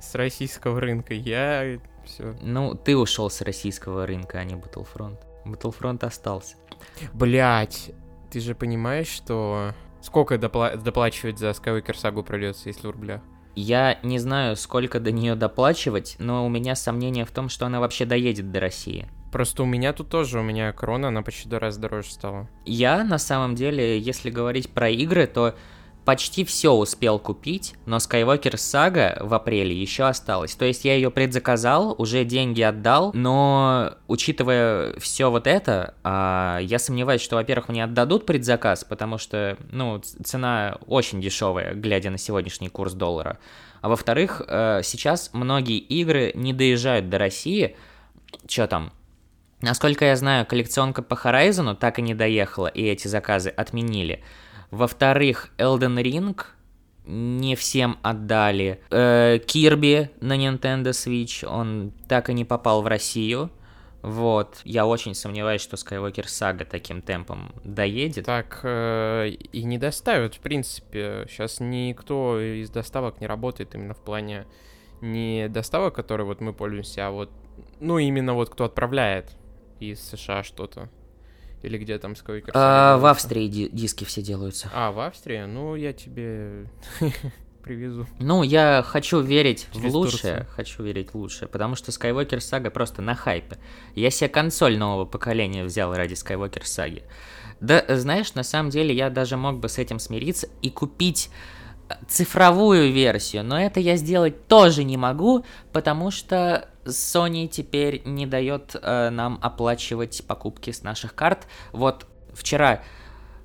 с 0.00 0.14
российского 0.14 0.80
рынка, 0.80 1.14
я 1.14 1.78
все. 2.04 2.36
Ну, 2.40 2.74
ты 2.74 2.96
ушел 2.96 3.30
с 3.30 3.40
российского 3.40 4.06
рынка, 4.06 4.38
а 4.38 4.44
не 4.44 4.54
Battlefront. 4.54 5.18
Battlefront 5.52 6.04
остался. 6.04 6.56
Блять, 7.12 7.92
ты 8.30 8.40
же 8.40 8.54
понимаешь, 8.54 9.08
что... 9.08 9.72
Сколько 10.02 10.36
допла- 10.36 10.76
доплачивать 10.76 11.38
за 11.38 11.50
Skywalker 11.50 11.96
сагу 11.96 12.22
придется, 12.22 12.68
если 12.68 12.86
в 12.86 12.90
рублях? 12.90 13.22
Я 13.56 13.98
не 14.02 14.18
знаю, 14.18 14.54
сколько 14.54 15.00
до 15.00 15.10
нее 15.10 15.34
доплачивать, 15.34 16.16
но 16.18 16.44
у 16.44 16.48
меня 16.48 16.76
сомнения 16.76 17.24
в 17.24 17.30
том, 17.30 17.48
что 17.48 17.66
она 17.66 17.80
вообще 17.80 18.04
доедет 18.04 18.52
до 18.52 18.60
России. 18.60 19.08
Просто 19.32 19.62
у 19.62 19.66
меня 19.66 19.92
тут 19.92 20.10
тоже, 20.10 20.38
у 20.38 20.42
меня 20.42 20.72
крона, 20.72 21.08
она 21.08 21.22
почти 21.22 21.48
до 21.48 21.58
раз 21.58 21.76
дороже 21.76 22.10
стала. 22.10 22.48
Я, 22.64 23.02
на 23.02 23.18
самом 23.18 23.54
деле, 23.54 23.98
если 23.98 24.30
говорить 24.30 24.70
про 24.70 24.90
игры, 24.90 25.26
то 25.26 25.56
почти 26.06 26.44
все 26.44 26.70
успел 26.70 27.18
купить, 27.18 27.74
но 27.84 27.96
Skywalker 27.96 28.54
Saga 28.54 29.22
в 29.26 29.34
апреле 29.34 29.74
еще 29.74 30.04
осталась. 30.04 30.54
То 30.54 30.64
есть 30.64 30.84
я 30.84 30.94
ее 30.94 31.10
предзаказал, 31.10 31.96
уже 31.98 32.24
деньги 32.24 32.62
отдал, 32.62 33.10
но 33.12 33.94
учитывая 34.06 34.98
все 35.00 35.32
вот 35.32 35.48
это, 35.48 35.94
а, 36.04 36.60
я 36.62 36.78
сомневаюсь, 36.78 37.20
что, 37.20 37.34
во-первых, 37.34 37.68
мне 37.68 37.82
отдадут 37.82 38.24
предзаказ, 38.24 38.84
потому 38.84 39.18
что, 39.18 39.58
ну, 39.72 39.98
цена 39.98 40.78
очень 40.86 41.20
дешевая, 41.20 41.74
глядя 41.74 42.10
на 42.10 42.18
сегодняшний 42.18 42.68
курс 42.68 42.92
доллара. 42.92 43.38
А 43.80 43.88
во-вторых, 43.88 44.42
э, 44.46 44.82
сейчас 44.84 45.30
многие 45.32 45.78
игры 45.78 46.30
не 46.36 46.52
доезжают 46.52 47.10
до 47.10 47.18
России. 47.18 47.76
Че 48.46 48.68
там? 48.68 48.92
Насколько 49.60 50.04
я 50.04 50.14
знаю, 50.14 50.46
коллекционка 50.46 51.02
по 51.02 51.14
Horizon 51.14 51.74
так 51.74 51.98
и 51.98 52.02
не 52.02 52.14
доехала, 52.14 52.68
и 52.68 52.84
эти 52.84 53.08
заказы 53.08 53.48
отменили. 53.50 54.22
Во-вторых, 54.70 55.50
Elden 55.58 56.02
Ring 56.02 56.40
не 57.06 57.54
всем 57.54 57.98
отдали. 58.02 58.80
Э, 58.90 59.38
Кирби 59.38 60.10
на 60.20 60.36
Nintendo 60.36 60.90
Switch, 60.90 61.46
он 61.46 61.92
так 62.08 62.30
и 62.30 62.34
не 62.34 62.44
попал 62.44 62.82
в 62.82 62.86
Россию. 62.86 63.50
Вот, 64.02 64.60
я 64.64 64.86
очень 64.86 65.14
сомневаюсь, 65.14 65.60
что 65.60 65.76
Skywalker 65.76 66.26
Saga 66.26 66.64
таким 66.64 67.02
темпом 67.02 67.52
доедет. 67.64 68.26
Так 68.26 68.60
э, 68.62 69.28
и 69.28 69.64
не 69.64 69.78
доставят, 69.78 70.36
в 70.36 70.40
принципе. 70.40 71.26
Сейчас 71.28 71.58
никто 71.58 72.40
из 72.40 72.70
доставок 72.70 73.20
не 73.20 73.26
работает 73.26 73.74
именно 73.74 73.94
в 73.94 74.00
плане 74.04 74.46
не 75.00 75.48
доставок, 75.48 75.94
которой 75.94 76.22
вот 76.22 76.40
мы 76.40 76.52
пользуемся, 76.52 77.08
а 77.08 77.10
вот, 77.10 77.30
ну, 77.80 77.98
именно 77.98 78.34
вот 78.34 78.50
кто 78.50 78.64
отправляет 78.64 79.36
из 79.80 80.00
США 80.00 80.42
что-то. 80.42 80.88
Или 81.62 81.78
где 81.78 81.98
там 81.98 82.12
Skywalker 82.12 82.50
а, 82.54 82.98
В 82.98 83.06
Австрии 83.06 83.48
ди- 83.48 83.68
диски 83.70 84.04
все 84.04 84.22
делаются. 84.22 84.70
А, 84.72 84.92
в 84.92 85.00
Австрии? 85.00 85.44
Ну, 85.46 85.74
я 85.74 85.92
тебе 85.92 86.66
привезу. 87.62 88.06
Ну, 88.20 88.42
я 88.42 88.84
хочу 88.86 89.20
верить 89.20 89.66
Через 89.72 89.92
в 89.92 89.96
лучшее, 89.96 90.34
Турцию. 90.36 90.46
хочу 90.54 90.82
верить 90.84 91.10
в 91.10 91.16
лучшее, 91.16 91.48
потому 91.48 91.74
что 91.74 91.90
Skywalker 91.90 92.40
сага 92.40 92.70
просто 92.70 93.02
на 93.02 93.14
хайпе. 93.14 93.58
Я 93.94 94.10
себе 94.10 94.28
консоль 94.28 94.78
нового 94.78 95.04
поколения 95.06 95.64
взял 95.64 95.92
ради 95.94 96.12
Skywalker 96.14 96.64
саги. 96.64 97.02
Да, 97.60 97.82
знаешь, 97.88 98.34
на 98.34 98.42
самом 98.42 98.70
деле 98.70 98.94
я 98.94 99.08
даже 99.10 99.36
мог 99.38 99.58
бы 99.58 99.68
с 99.68 99.78
этим 99.78 99.98
смириться 99.98 100.46
и 100.62 100.70
купить 100.70 101.30
цифровую 102.08 102.92
версию, 102.92 103.44
но 103.44 103.60
это 103.60 103.80
я 103.80 103.96
сделать 103.96 104.46
тоже 104.46 104.84
не 104.84 104.96
могу, 104.96 105.44
потому 105.72 106.10
что 106.10 106.68
Sony 106.84 107.48
теперь 107.48 108.02
не 108.04 108.26
дает 108.26 108.76
э, 108.80 109.10
нам 109.10 109.38
оплачивать 109.42 110.24
покупки 110.26 110.70
с 110.70 110.82
наших 110.82 111.14
карт. 111.14 111.46
Вот 111.72 112.06
вчера 112.32 112.82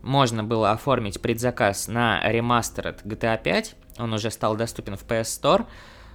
можно 0.02 0.44
было 0.44 0.72
оформить 0.72 1.22
предзаказ 1.22 1.88
на 1.88 2.22
ремастеред 2.30 3.04
GTA 3.04 3.42
5, 3.42 3.76
он 4.00 4.14
уже 4.14 4.32
стал 4.32 4.56
доступен 4.56 4.98
в 4.98 5.06
PS 5.06 5.42
Store, 5.42 5.66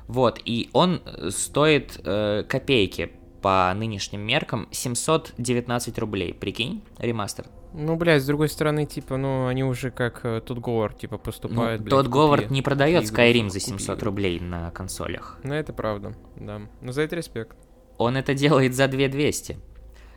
вот, 0.08 0.40
и 0.44 0.70
он 0.72 1.02
стоит 1.30 2.00
э, 2.04 2.44
копейки 2.48 3.12
по 3.42 3.72
нынешним 3.74 4.22
меркам 4.22 4.68
719 4.70 5.98
рублей, 5.98 6.34
прикинь, 6.34 6.82
ремастер. 6.98 7.46
Ну, 7.72 7.96
блядь, 7.96 8.22
с 8.22 8.26
другой 8.26 8.48
стороны, 8.48 8.86
типа, 8.86 9.16
ну, 9.16 9.46
они 9.46 9.64
уже 9.64 9.90
как 9.90 10.20
э, 10.24 10.40
тот 10.44 10.58
Говард, 10.58 10.98
типа, 10.98 11.18
поступают, 11.18 11.80
ну, 11.80 11.84
блядь, 11.84 11.90
Тот 11.90 12.08
Говард 12.08 12.50
не 12.50 12.62
продает 12.62 13.04
Skyrim 13.04 13.50
за 13.50 13.60
700 13.60 13.96
купи. 13.96 14.04
рублей 14.04 14.40
на 14.40 14.70
консолях. 14.70 15.38
Ну, 15.42 15.54
это 15.54 15.72
правда, 15.72 16.14
да. 16.36 16.62
Но 16.80 16.92
за 16.92 17.02
это 17.02 17.16
респект. 17.16 17.56
Он 17.98 18.16
это 18.16 18.34
делает 18.34 18.74
за 18.74 18.88
2200. 18.88 19.58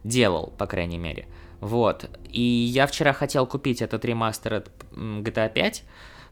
Делал, 0.04 0.54
по 0.58 0.66
крайней 0.68 0.98
мере. 0.98 1.28
Вот. 1.60 2.10
И 2.30 2.42
я 2.42 2.88
вчера 2.88 3.12
хотел 3.14 3.46
купить 3.46 3.82
этот 3.82 4.06
ремастер 4.06 4.54
от 4.54 4.72
GTA 4.92 5.52
5, 5.52 5.84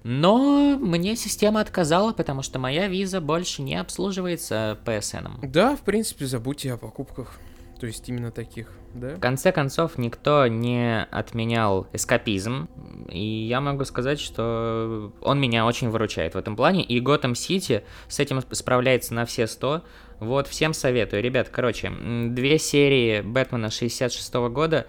но 0.04 0.78
мне 0.80 1.16
система 1.18 1.60
отказала, 1.60 2.14
потому 2.14 2.42
что 2.42 2.60
моя 2.60 2.88
виза 2.88 3.20
больше 3.20 3.62
не 3.62 3.76
обслуживается 3.76 4.78
PSN. 4.86 5.46
Да, 5.48 5.76
в 5.76 5.82
принципе, 5.82 6.26
забудьте 6.26 6.72
о 6.72 6.78
покупках. 6.78 7.34
То 7.80 7.86
есть 7.88 8.08
именно 8.10 8.32
таких, 8.32 8.72
да? 9.00 9.16
В 9.16 9.20
конце 9.20 9.52
концов, 9.52 9.98
никто 9.98 10.48
не 10.48 11.04
отменял 11.04 11.88
эскапизм, 11.94 12.70
и 13.10 13.20
я 13.20 13.62
могу 13.62 13.86
сказать, 13.86 14.20
что 14.20 15.12
он 15.22 15.40
меня 15.40 15.66
очень 15.66 15.90
выручает 15.90 16.36
в 16.36 16.38
этом 16.38 16.56
плане, 16.56 16.84
и 16.84 17.00
Готэм 17.00 17.36
Сити 17.36 17.84
с 18.08 18.20
этим 18.20 18.42
справляется 18.52 19.14
на 19.14 19.26
все 19.26 19.48
100. 19.48 19.84
Вот, 20.20 20.48
всем 20.48 20.74
советую. 20.74 21.22
Ребят, 21.22 21.50
короче, 21.50 21.92
две 21.92 22.58
серии 22.58 23.22
Бэтмена 23.22 23.70
66 23.70 24.34
-го 24.34 24.50
года, 24.50 24.88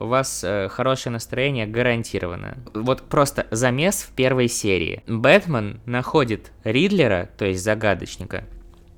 у 0.00 0.06
вас 0.06 0.42
э, 0.42 0.68
хорошее 0.70 1.12
настроение 1.12 1.66
гарантировано. 1.66 2.56
Вот 2.74 3.02
просто 3.02 3.46
замес 3.50 4.02
в 4.02 4.12
первой 4.12 4.48
серии. 4.48 5.02
Бэтмен 5.06 5.80
находит 5.84 6.52
Ридлера, 6.64 7.28
то 7.36 7.44
есть 7.44 7.62
загадочника, 7.62 8.44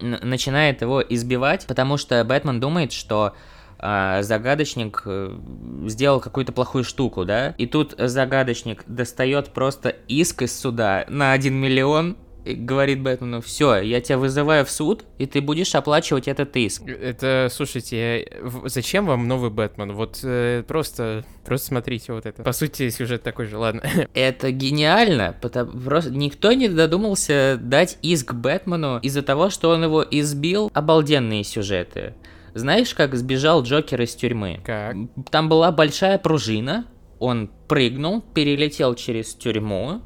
начинает 0.01 0.81
его 0.81 1.03
избивать, 1.03 1.67
потому 1.67 1.97
что 1.97 2.23
Бэтмен 2.25 2.61
думает, 2.61 2.93
что 2.93 3.35
э, 3.83 4.23
загадочник 4.23 5.03
э, 5.05 5.39
сделал 5.87 6.21
какую-то 6.21 6.53
плохую 6.53 6.85
штуку, 6.85 7.25
да? 7.25 7.55
И 7.59 7.67
тут 7.67 7.95
загадочник 7.99 8.85
достает 8.87 9.49
просто 9.49 9.91
иск 10.09 10.43
из 10.43 10.59
суда 10.59 11.05
на 11.09 11.33
1 11.33 11.53
миллион 11.53 12.17
и 12.45 12.55
говорит 12.55 13.01
Бэтмену, 13.03 13.41
все, 13.41 13.77
я 13.77 14.01
тебя 14.01 14.19
вызываю 14.19 14.65
в 14.65 14.71
суд, 14.71 15.05
и 15.19 15.27
ты 15.27 15.41
будешь 15.41 15.75
оплачивать 15.75 16.29
этот 16.29 16.57
иск. 16.57 16.83
Это, 16.89 17.49
слушайте, 17.51 18.29
зачем 18.65 19.07
вам 19.07 19.29
новый 19.29 19.51
Бэтмен? 19.51 19.93
Вот 19.93 20.21
э, 20.25 20.65
просто, 20.67 21.25
просто 21.45 21.69
смотрите 21.69 22.13
вот 22.13 22.27
это. 22.27 22.43
По 22.43 22.53
сути, 22.53 22.91
сюжет 22.91 23.23
такой 23.23 23.47
же, 23.47 23.59
ладно. 23.59 23.83
Это 24.15 24.51
гениально, 24.51 25.37
потому 25.41 25.81
просто 25.81 26.11
никто 26.11 26.53
не 26.53 26.69
додумался 26.69 27.59
дать 27.61 27.99
иск 28.03 28.35
Бэтмену 28.35 28.99
из-за 28.99 29.23
того, 29.23 29.51
что 29.51 29.71
он 29.71 29.85
его 29.85 30.05
избил. 30.11 30.71
Обалденные 30.75 31.45
сюжеты. 31.45 32.15
Знаешь, 32.55 32.95
как 32.95 33.15
сбежал 33.15 33.63
Джокер 33.63 34.03
из 34.03 34.15
тюрьмы? 34.15 34.61
Как? 34.65 34.97
Там 35.31 35.49
была 35.49 35.73
большая 35.73 36.19
пружина, 36.19 36.87
он 37.19 37.51
прыгнул, 37.69 38.21
перелетел 38.21 38.95
через 38.95 39.35
тюрьму, 39.35 40.03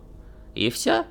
и 0.54 0.70
все. 0.70 1.06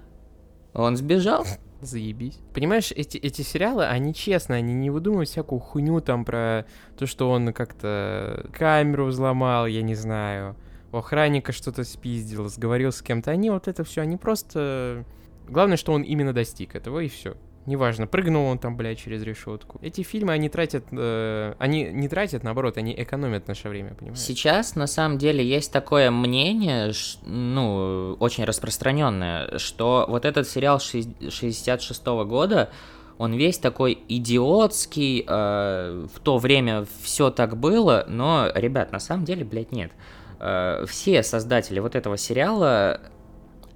Он 0.74 0.96
сбежал. 0.98 1.46
Заебись. 1.82 2.40
Понимаешь, 2.54 2.92
эти, 2.92 3.18
эти 3.18 3.42
сериалы, 3.42 3.86
они 3.86 4.14
честно, 4.14 4.56
они 4.56 4.74
не 4.74 4.90
выдумывают 4.90 5.30
всякую 5.30 5.60
хуйню 5.60 6.00
там 6.02 6.26
про 6.26 6.66
то, 6.98 7.06
что 7.06 7.30
он 7.30 7.54
как-то 7.54 8.50
камеру 8.54 9.06
взломал, 9.06 9.68
я 9.68 9.82
не 9.82 9.94
знаю, 9.94 10.56
у 10.92 10.98
охранника 10.98 11.52
что-то 11.52 11.84
спиздил, 11.84 12.48
сговорил 12.48 12.92
с 12.92 13.02
кем-то. 13.02 13.32
Они 13.32 13.50
вот 13.50 13.68
это 13.68 13.84
все, 13.84 14.02
они 14.02 14.18
просто... 14.18 15.06
Главное, 15.48 15.78
что 15.78 15.92
он 15.92 16.02
именно 16.02 16.34
достиг 16.34 16.76
этого, 16.76 17.02
и 17.02 17.08
все. 17.08 17.36
Неважно, 17.66 18.06
прыгнул 18.06 18.46
он 18.46 18.60
там, 18.60 18.78
блядь, 18.78 19.00
через 19.00 19.24
решетку. 19.24 19.80
Эти 19.82 20.04
фильмы, 20.04 20.34
они 20.34 20.50
тратят, 20.50 20.86
э, 20.92 21.56
они 21.58 21.86
не 21.86 22.08
тратят, 22.08 22.44
наоборот, 22.44 22.78
они 22.78 22.94
экономят 22.96 23.48
наше 23.48 23.70
время, 23.70 23.96
понимаешь? 23.96 24.20
Сейчас, 24.20 24.76
на 24.76 24.86
самом 24.86 25.18
деле, 25.18 25.44
есть 25.44 25.72
такое 25.72 26.12
мнение, 26.12 26.94
ш, 26.94 27.18
ну, 27.26 28.18
очень 28.20 28.46
распространенное, 28.46 29.58
что 29.58 30.06
вот 30.08 30.26
этот 30.26 30.48
сериал 30.48 30.80
66 30.80 32.06
-го 32.06 32.26
года, 32.26 32.70
он 33.18 33.34
весь 33.34 33.58
такой 33.58 33.98
идиотский, 34.10 35.26
э, 35.28 36.06
в 36.14 36.20
то 36.20 36.38
время 36.38 36.86
все 37.02 37.32
так 37.32 37.58
было, 37.58 38.06
но, 38.08 38.52
ребят, 38.54 38.92
на 38.92 39.00
самом 39.00 39.26
деле, 39.26 39.44
блядь, 39.44 39.72
нет. 39.72 39.92
Э, 40.40 40.86
все 40.88 41.24
создатели 41.24 41.80
вот 41.80 41.96
этого 41.96 42.16
сериала, 42.18 43.02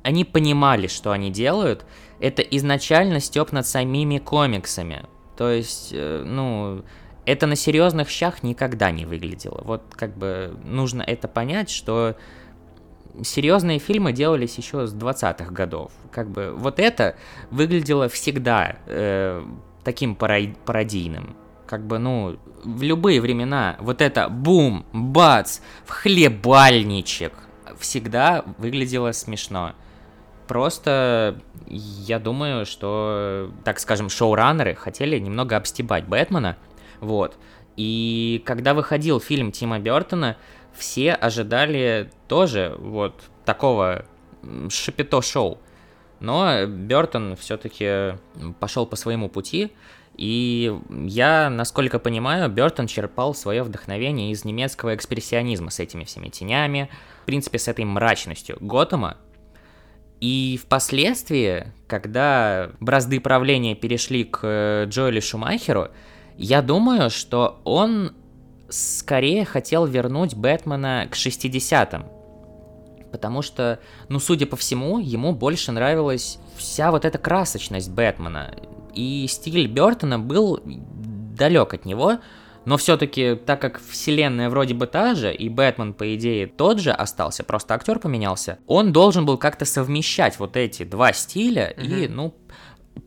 они 0.03 0.25
понимали, 0.25 0.87
что 0.87 1.11
они 1.11 1.31
делают, 1.31 1.85
это 2.19 2.41
изначально 2.41 3.19
степ 3.19 3.51
над 3.51 3.65
самими 3.65 4.17
комиксами. 4.17 5.05
То 5.37 5.49
есть, 5.49 5.91
э, 5.93 6.23
ну, 6.25 6.83
это 7.25 7.47
на 7.47 7.55
серьезных 7.55 8.09
щах 8.09 8.43
никогда 8.43 8.91
не 8.91 9.05
выглядело. 9.05 9.61
Вот 9.63 9.83
как 9.91 10.17
бы 10.17 10.57
нужно 10.65 11.01
это 11.01 11.27
понять, 11.27 11.69
что 11.69 12.15
серьезные 13.23 13.79
фильмы 13.79 14.13
делались 14.13 14.57
еще 14.57 14.87
с 14.87 14.93
20-х 14.93 15.51
годов. 15.51 15.91
Как 16.11 16.29
бы 16.29 16.53
вот 16.55 16.79
это 16.79 17.15
выглядело 17.51 18.09
всегда 18.09 18.77
э, 18.85 19.43
таким 19.83 20.15
пародийным. 20.15 21.35
Как 21.65 21.85
бы, 21.85 21.99
ну, 21.99 22.37
в 22.63 22.81
любые 22.81 23.21
времена 23.21 23.77
вот 23.79 24.01
это 24.01 24.27
бум, 24.27 24.85
бац, 24.91 25.59
в 25.85 25.91
хлебальничек 25.91 27.33
всегда 27.77 28.43
выглядело 28.57 29.11
смешно. 29.11 29.73
Просто 30.49 31.39
я 31.67 32.17
думаю, 32.17 32.65
что, 32.65 33.51
так 33.63 33.79
скажем, 33.79 34.09
шоураннеры 34.09 34.73
хотели 34.73 35.19
немного 35.19 35.55
обстебать 35.55 36.07
Бэтмена, 36.07 36.57
вот. 37.01 37.37
И 37.77 38.41
когда 38.47 38.73
выходил 38.73 39.19
фильм 39.19 39.51
Тима 39.51 39.77
Бертона, 39.77 40.37
все 40.73 41.13
ожидали 41.13 42.09
тоже 42.27 42.75
вот 42.79 43.13
такого 43.45 44.05
шапито-шоу. 44.69 45.59
Но 46.19 46.65
Бертон 46.65 47.35
все-таки 47.35 48.17
пошел 48.59 48.87
по 48.87 48.95
своему 48.95 49.29
пути, 49.29 49.71
и 50.17 50.75
я, 50.89 51.51
насколько 51.51 51.99
понимаю, 51.99 52.49
Бертон 52.49 52.87
черпал 52.87 53.35
свое 53.35 53.61
вдохновение 53.61 54.31
из 54.31 54.45
немецкого 54.45 54.95
экспрессионизма 54.95 55.69
с 55.69 55.79
этими 55.79 56.05
всеми 56.05 56.29
тенями, 56.29 56.89
в 57.21 57.25
принципе, 57.27 57.59
с 57.59 57.67
этой 57.67 57.85
мрачностью 57.85 58.57
Готэма, 58.59 59.17
и 60.21 60.59
впоследствии, 60.61 61.71
когда 61.87 62.71
бразды 62.79 63.19
правления 63.19 63.75
перешли 63.75 64.23
к 64.25 64.39
э, 64.43 64.85
Джоэлю 64.87 65.21
Шумахеру, 65.21 65.89
я 66.37 66.61
думаю, 66.61 67.09
что 67.09 67.61
он 67.63 68.13
скорее 68.69 69.45
хотел 69.45 69.85
вернуть 69.85 70.35
Бэтмена 70.35 71.07
к 71.09 71.15
60-м. 71.15 72.05
Потому 73.11 73.41
что, 73.41 73.79
ну, 74.07 74.19
судя 74.19 74.45
по 74.45 74.55
всему, 74.55 74.99
ему 74.99 75.33
больше 75.33 75.71
нравилась 75.71 76.37
вся 76.57 76.91
вот 76.91 77.05
эта 77.05 77.17
красочность 77.17 77.89
Бэтмена. 77.89 78.53
И 78.93 79.25
стиль 79.27 79.67
Бертона 79.67 80.19
был 80.19 80.61
далек 80.65 81.73
от 81.73 81.85
него, 81.85 82.19
но 82.69 82.77
все-таки, 82.77 83.33
так 83.33 83.59
как 83.59 83.81
вселенная 83.81 84.47
вроде 84.47 84.75
бы 84.75 84.85
та 84.85 85.15
же, 85.15 85.33
и 85.33 85.49
Бэтмен, 85.49 85.95
по 85.95 86.13
идее, 86.13 86.45
тот 86.45 86.79
же 86.79 86.91
остался, 86.91 87.43
просто 87.43 87.73
актер 87.73 87.97
поменялся, 87.97 88.59
он 88.67 88.93
должен 88.93 89.25
был 89.25 89.39
как-то 89.39 89.65
совмещать 89.65 90.37
вот 90.37 90.55
эти 90.55 90.83
два 90.83 91.11
стиля, 91.11 91.73
mm-hmm. 91.75 92.05
и, 92.05 92.07
ну, 92.07 92.35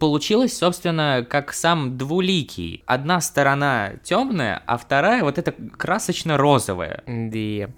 получилось, 0.00 0.58
собственно, 0.58 1.24
как 1.30 1.52
сам 1.52 1.96
двуликий. 1.96 2.82
Одна 2.86 3.20
сторона 3.20 3.92
темная, 4.02 4.60
а 4.66 4.76
вторая 4.78 5.22
вот 5.22 5.38
эта 5.38 5.52
красочно-розовая. 5.52 7.04
Да. 7.06 7.72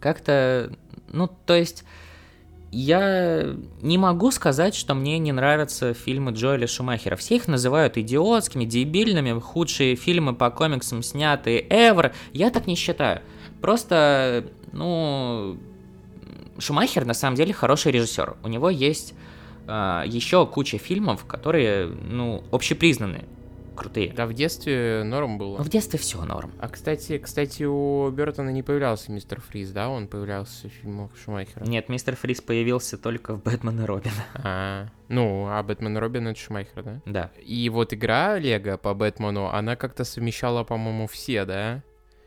Как-то, 0.00 0.72
ну, 1.06 1.30
то 1.46 1.54
есть 1.54 1.84
я 2.72 3.54
не 3.82 3.98
могу 3.98 4.30
сказать, 4.30 4.74
что 4.74 4.94
мне 4.94 5.18
не 5.18 5.30
нравятся 5.30 5.92
фильмы 5.92 6.32
Джоэля 6.32 6.66
Шумахера. 6.66 7.16
Все 7.16 7.36
их 7.36 7.46
называют 7.46 7.98
идиотскими, 7.98 8.64
дебильными, 8.64 9.38
худшие 9.38 9.94
фильмы 9.94 10.34
по 10.34 10.50
комиксам 10.50 11.02
снятые 11.02 11.62
ever. 11.68 12.14
Я 12.32 12.50
так 12.50 12.66
не 12.66 12.74
считаю. 12.74 13.20
Просто, 13.60 14.46
ну, 14.72 15.58
Шумахер 16.58 17.04
на 17.04 17.12
самом 17.12 17.36
деле 17.36 17.52
хороший 17.52 17.92
режиссер. 17.92 18.36
У 18.42 18.48
него 18.48 18.70
есть 18.70 19.12
э, 19.68 20.04
еще 20.06 20.46
куча 20.46 20.78
фильмов, 20.78 21.26
которые, 21.26 21.88
ну, 21.88 22.42
общепризнанные 22.52 23.26
крутые. 23.72 24.12
Да, 24.12 24.26
в 24.26 24.34
детстве 24.34 25.02
норм 25.04 25.38
было. 25.38 25.58
Ну, 25.58 25.64
в 25.64 25.68
детстве 25.68 25.98
все 25.98 26.22
норм. 26.24 26.52
А, 26.58 26.68
кстати, 26.68 27.18
кстати, 27.18 27.64
у 27.64 28.10
Бертона 28.10 28.50
не 28.50 28.62
появлялся 28.62 29.10
мистер 29.12 29.40
Фриз, 29.40 29.70
да? 29.70 29.88
Он 29.88 30.06
появлялся 30.08 30.68
в 30.68 30.72
фильмах 30.72 31.10
Шумахера. 31.22 31.64
Нет, 31.64 31.88
мистер 31.88 32.16
Фриз 32.16 32.40
появился 32.40 32.98
только 32.98 33.34
в 33.34 33.42
Бэтмен 33.42 33.80
и 33.82 33.84
Робин. 33.84 34.12
А, 34.34 34.86
ну, 35.08 35.46
а 35.48 35.62
Бэтмен 35.62 35.96
и 35.96 36.00
Робин 36.00 36.28
это 36.28 36.38
Шумахер, 36.38 36.82
да? 36.82 37.00
Да. 37.06 37.30
И 37.44 37.68
вот 37.68 37.92
игра 37.92 38.38
Лего 38.38 38.76
по 38.76 38.94
Бэтмену, 38.94 39.48
она 39.52 39.76
как-то 39.76 40.04
совмещала, 40.04 40.64
по-моему, 40.64 41.06
все, 41.06 41.44
да? 41.44 41.82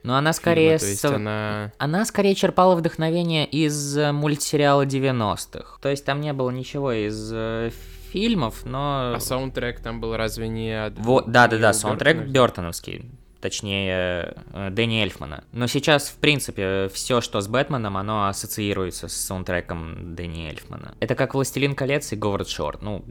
Но 0.05 0.15
она 0.17 0.33
скорее... 0.33 0.73
Есть 0.73 0.99
со- 0.99 1.15
она... 1.15 1.71
Она 1.79 2.05
скорее 2.05 2.35
черпала 2.35 2.75
вдохновение 2.75 3.47
из 3.47 3.97
э, 3.97 4.11
мультсериала 4.11 4.85
90-х. 4.85 5.79
То 5.81 5.89
есть 5.89 6.05
там 6.05 6.21
не 6.21 6.31
было 6.31 6.51
ничего 6.51 6.91
из 6.91 7.31
э, 7.33 7.71
фильмов, 8.15 8.63
но... 8.63 9.13
А 9.15 9.19
саундтрек 9.19 9.81
там 9.81 9.99
был 9.99 10.15
разве 10.15 10.47
не... 10.47 10.85
от- 10.85 10.97
Вот, 10.99 11.29
да-да-да, 11.29 11.73
саундтрек 11.73 12.15
Бёртона? 12.17 12.31
Бертоновский. 12.31 13.11
Точнее, 13.41 14.33
э, 14.53 14.69
Дэнни 14.71 15.01
Эльфмана. 15.01 15.43
Но 15.51 15.67
сейчас, 15.67 16.07
в 16.07 16.15
принципе, 16.15 16.89
все, 16.93 17.19
что 17.19 17.41
с 17.41 17.47
Бэтменом, 17.49 17.97
оно 17.97 18.27
ассоциируется 18.27 19.09
с 19.09 19.13
саундтреком 19.13 20.15
Дэнни 20.15 20.47
Эльфмана. 20.47 20.95
Это 21.01 21.13
как 21.15 21.35
«Властелин 21.35 21.75
колец» 21.75 22.13
и 22.13 22.15
Говард 22.15 22.47
Шор. 22.47 22.79
Ну, 22.81 23.03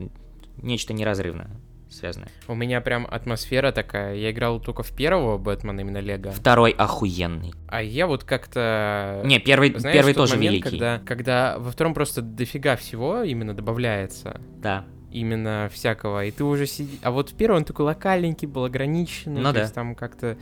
нечто 0.56 0.94
неразрывное 0.94 1.50
связанное. 1.94 2.28
У 2.48 2.54
меня 2.54 2.80
прям 2.80 3.06
атмосфера 3.10 3.72
такая. 3.72 4.16
Я 4.16 4.30
играл 4.30 4.60
только 4.60 4.82
в 4.82 4.90
первого 4.90 5.38
Бэтмена, 5.38 5.80
именно 5.80 5.98
Лего. 5.98 6.32
Второй 6.32 6.72
охуенный. 6.72 7.54
А 7.68 7.82
я 7.82 8.06
вот 8.06 8.24
как-то... 8.24 9.22
Не, 9.24 9.38
первый, 9.38 9.76
Знаешь, 9.78 9.96
первый 9.96 10.14
тот 10.14 10.24
тоже 10.24 10.34
момент, 10.36 10.52
великий. 10.52 10.70
Когда, 10.70 10.98
когда 10.98 11.58
во 11.58 11.70
втором 11.70 11.94
просто 11.94 12.20
дофига 12.22 12.76
всего 12.76 13.22
именно 13.22 13.54
добавляется. 13.54 14.40
Да. 14.58 14.84
Именно 15.14 15.70
всякого. 15.72 16.24
И 16.24 16.32
ты 16.32 16.42
уже 16.42 16.66
сидишь... 16.66 16.98
А 17.02 17.12
вот 17.12 17.30
в 17.30 17.34
первом 17.34 17.58
он 17.58 17.64
такой 17.64 17.86
локальненький, 17.86 18.48
был 18.48 18.64
ограниченный. 18.64 19.40
Ну 19.40 19.48
то 19.48 19.54
да. 19.54 19.60
есть 19.60 19.74
там 19.74 19.94
как-то... 19.94 20.36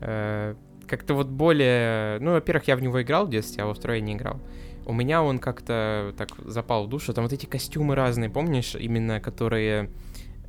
э, 0.00 0.54
как-то 0.88 1.14
вот 1.14 1.28
более... 1.28 2.18
Ну, 2.20 2.32
во-первых, 2.32 2.66
я 2.66 2.76
в 2.76 2.82
него 2.82 3.02
играл 3.02 3.26
в 3.26 3.30
детстве, 3.30 3.62
а 3.62 3.66
во 3.66 3.74
второй 3.74 3.98
я 3.98 4.04
не 4.04 4.14
играл. 4.14 4.40
У 4.86 4.94
меня 4.94 5.22
он 5.22 5.38
как-то 5.38 6.14
так 6.16 6.30
запал 6.38 6.86
в 6.86 6.88
душу. 6.88 7.12
Там 7.12 7.24
вот 7.24 7.34
эти 7.34 7.44
костюмы 7.44 7.94
разные, 7.94 8.30
помнишь? 8.30 8.74
Именно 8.74 9.20
которые... 9.20 9.90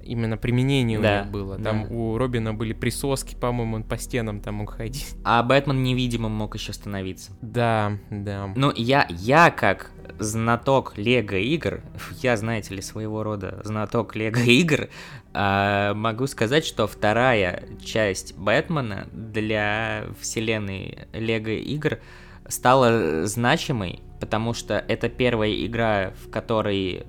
Именно 0.06 0.38
применение 0.38 1.00
Да, 1.00 1.22
у 1.22 1.24
них 1.24 1.32
было. 1.32 1.58
Там 1.58 1.88
да. 1.88 1.96
у 1.96 2.18
Робина 2.18 2.54
были 2.54 2.74
присоски, 2.74 3.36
по-моему, 3.36 3.78
он 3.78 3.84
по 3.84 3.98
стенам 3.98 4.40
там 4.40 4.56
мог 4.56 4.72
ходить. 4.72 5.16
А 5.24 5.42
Бэтмен 5.42 5.82
невидимым 5.84 6.32
мог 6.32 6.56
еще 6.56 6.74
становиться. 6.74 7.32
Да, 7.42 7.98
да. 8.12 8.54
Ну, 8.56 8.72
я, 8.76 9.08
я 9.10 9.50
как 9.50 9.92
знаток 10.20 10.98
Лего 10.98 11.36
игр, 11.36 11.82
я, 12.22 12.38
знаете 12.38 12.76
ли, 12.76 12.82
своего 12.82 13.24
рода 13.24 13.62
знаток 13.64 14.16
Лего 14.16 14.40
игр, 14.40 14.90
а, 15.34 15.94
могу 15.94 16.28
сказать, 16.28 16.66
что 16.66 16.88
вторая 16.88 17.64
часть 17.84 18.38
Бэтмена 18.38 19.08
для 19.12 20.06
вселенной 20.20 21.08
Лего 21.14 21.50
игр 21.50 22.00
стала 22.48 23.26
значимой, 23.26 24.02
потому 24.20 24.54
что 24.54 24.76
это 24.88 25.10
первая 25.10 25.54
игра, 25.66 26.14
в 26.24 26.30
которой 26.30 27.06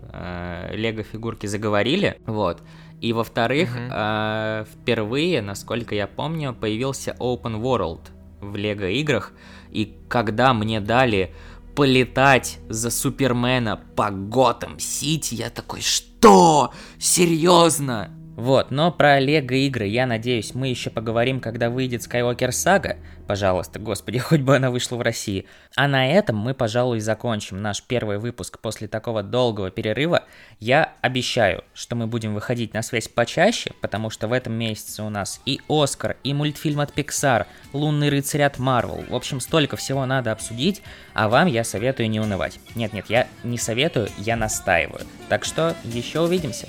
Лего 0.72 1.02
фигурки 1.02 1.46
заговорили, 1.46 2.18
вот. 2.26 2.62
И 3.00 3.12
во-вторых, 3.12 3.74
Мгм. 3.74 3.90
э, 3.92 4.64
впервые, 4.72 5.42
насколько 5.42 5.94
я 5.94 6.06
помню, 6.06 6.54
появился 6.54 7.14
Open 7.20 7.60
World 7.60 8.00
в 8.40 8.56
Лего 8.56 8.88
играх, 8.88 9.32
и 9.70 9.98
когда 10.08 10.54
мне 10.54 10.80
дали 10.80 11.34
полетать 11.74 12.58
за 12.70 12.90
Супермена 12.90 13.76
по 13.96 14.10
Готэм 14.10 14.78
Сити, 14.78 15.34
я 15.34 15.50
такой, 15.50 15.82
что? 15.82 16.72
Серьезно? 16.98 18.10
Вот, 18.36 18.70
но 18.70 18.92
про 18.92 19.18
Лего 19.18 19.54
игры, 19.54 19.86
я 19.86 20.06
надеюсь, 20.06 20.54
мы 20.54 20.68
еще 20.68 20.90
поговорим, 20.90 21.40
когда 21.40 21.70
выйдет 21.70 22.02
Skywalker 22.02 22.50
Saga. 22.50 22.98
Пожалуйста, 23.26 23.78
господи, 23.78 24.18
хоть 24.18 24.42
бы 24.42 24.54
она 24.54 24.70
вышла 24.70 24.96
в 24.96 25.00
России. 25.00 25.46
А 25.74 25.88
на 25.88 26.06
этом 26.06 26.36
мы, 26.36 26.52
пожалуй, 26.52 27.00
закончим 27.00 27.62
наш 27.62 27.82
первый 27.82 28.18
выпуск 28.18 28.58
после 28.58 28.88
такого 28.88 29.22
долгого 29.22 29.70
перерыва. 29.70 30.24
Я 30.60 30.92
обещаю, 31.00 31.64
что 31.72 31.96
мы 31.96 32.06
будем 32.06 32.34
выходить 32.34 32.74
на 32.74 32.82
связь 32.82 33.08
почаще, 33.08 33.72
потому 33.80 34.10
что 34.10 34.28
в 34.28 34.34
этом 34.34 34.52
месяце 34.52 35.02
у 35.02 35.08
нас 35.08 35.40
и 35.46 35.62
Оскар, 35.66 36.18
и 36.22 36.34
мультфильм 36.34 36.80
от 36.80 36.90
Pixar, 36.94 37.46
Лунный 37.72 38.10
рыцарь 38.10 38.42
от 38.42 38.58
Marvel. 38.58 39.08
В 39.08 39.14
общем, 39.14 39.40
столько 39.40 39.76
всего 39.76 40.04
надо 40.04 40.30
обсудить, 40.30 40.82
а 41.14 41.30
вам 41.30 41.46
я 41.46 41.64
советую 41.64 42.10
не 42.10 42.20
унывать. 42.20 42.60
Нет-нет, 42.74 43.06
я 43.08 43.28
не 43.44 43.56
советую, 43.56 44.08
я 44.18 44.36
настаиваю. 44.36 45.06
Так 45.30 45.46
что 45.46 45.74
еще 45.84 46.20
увидимся. 46.20 46.68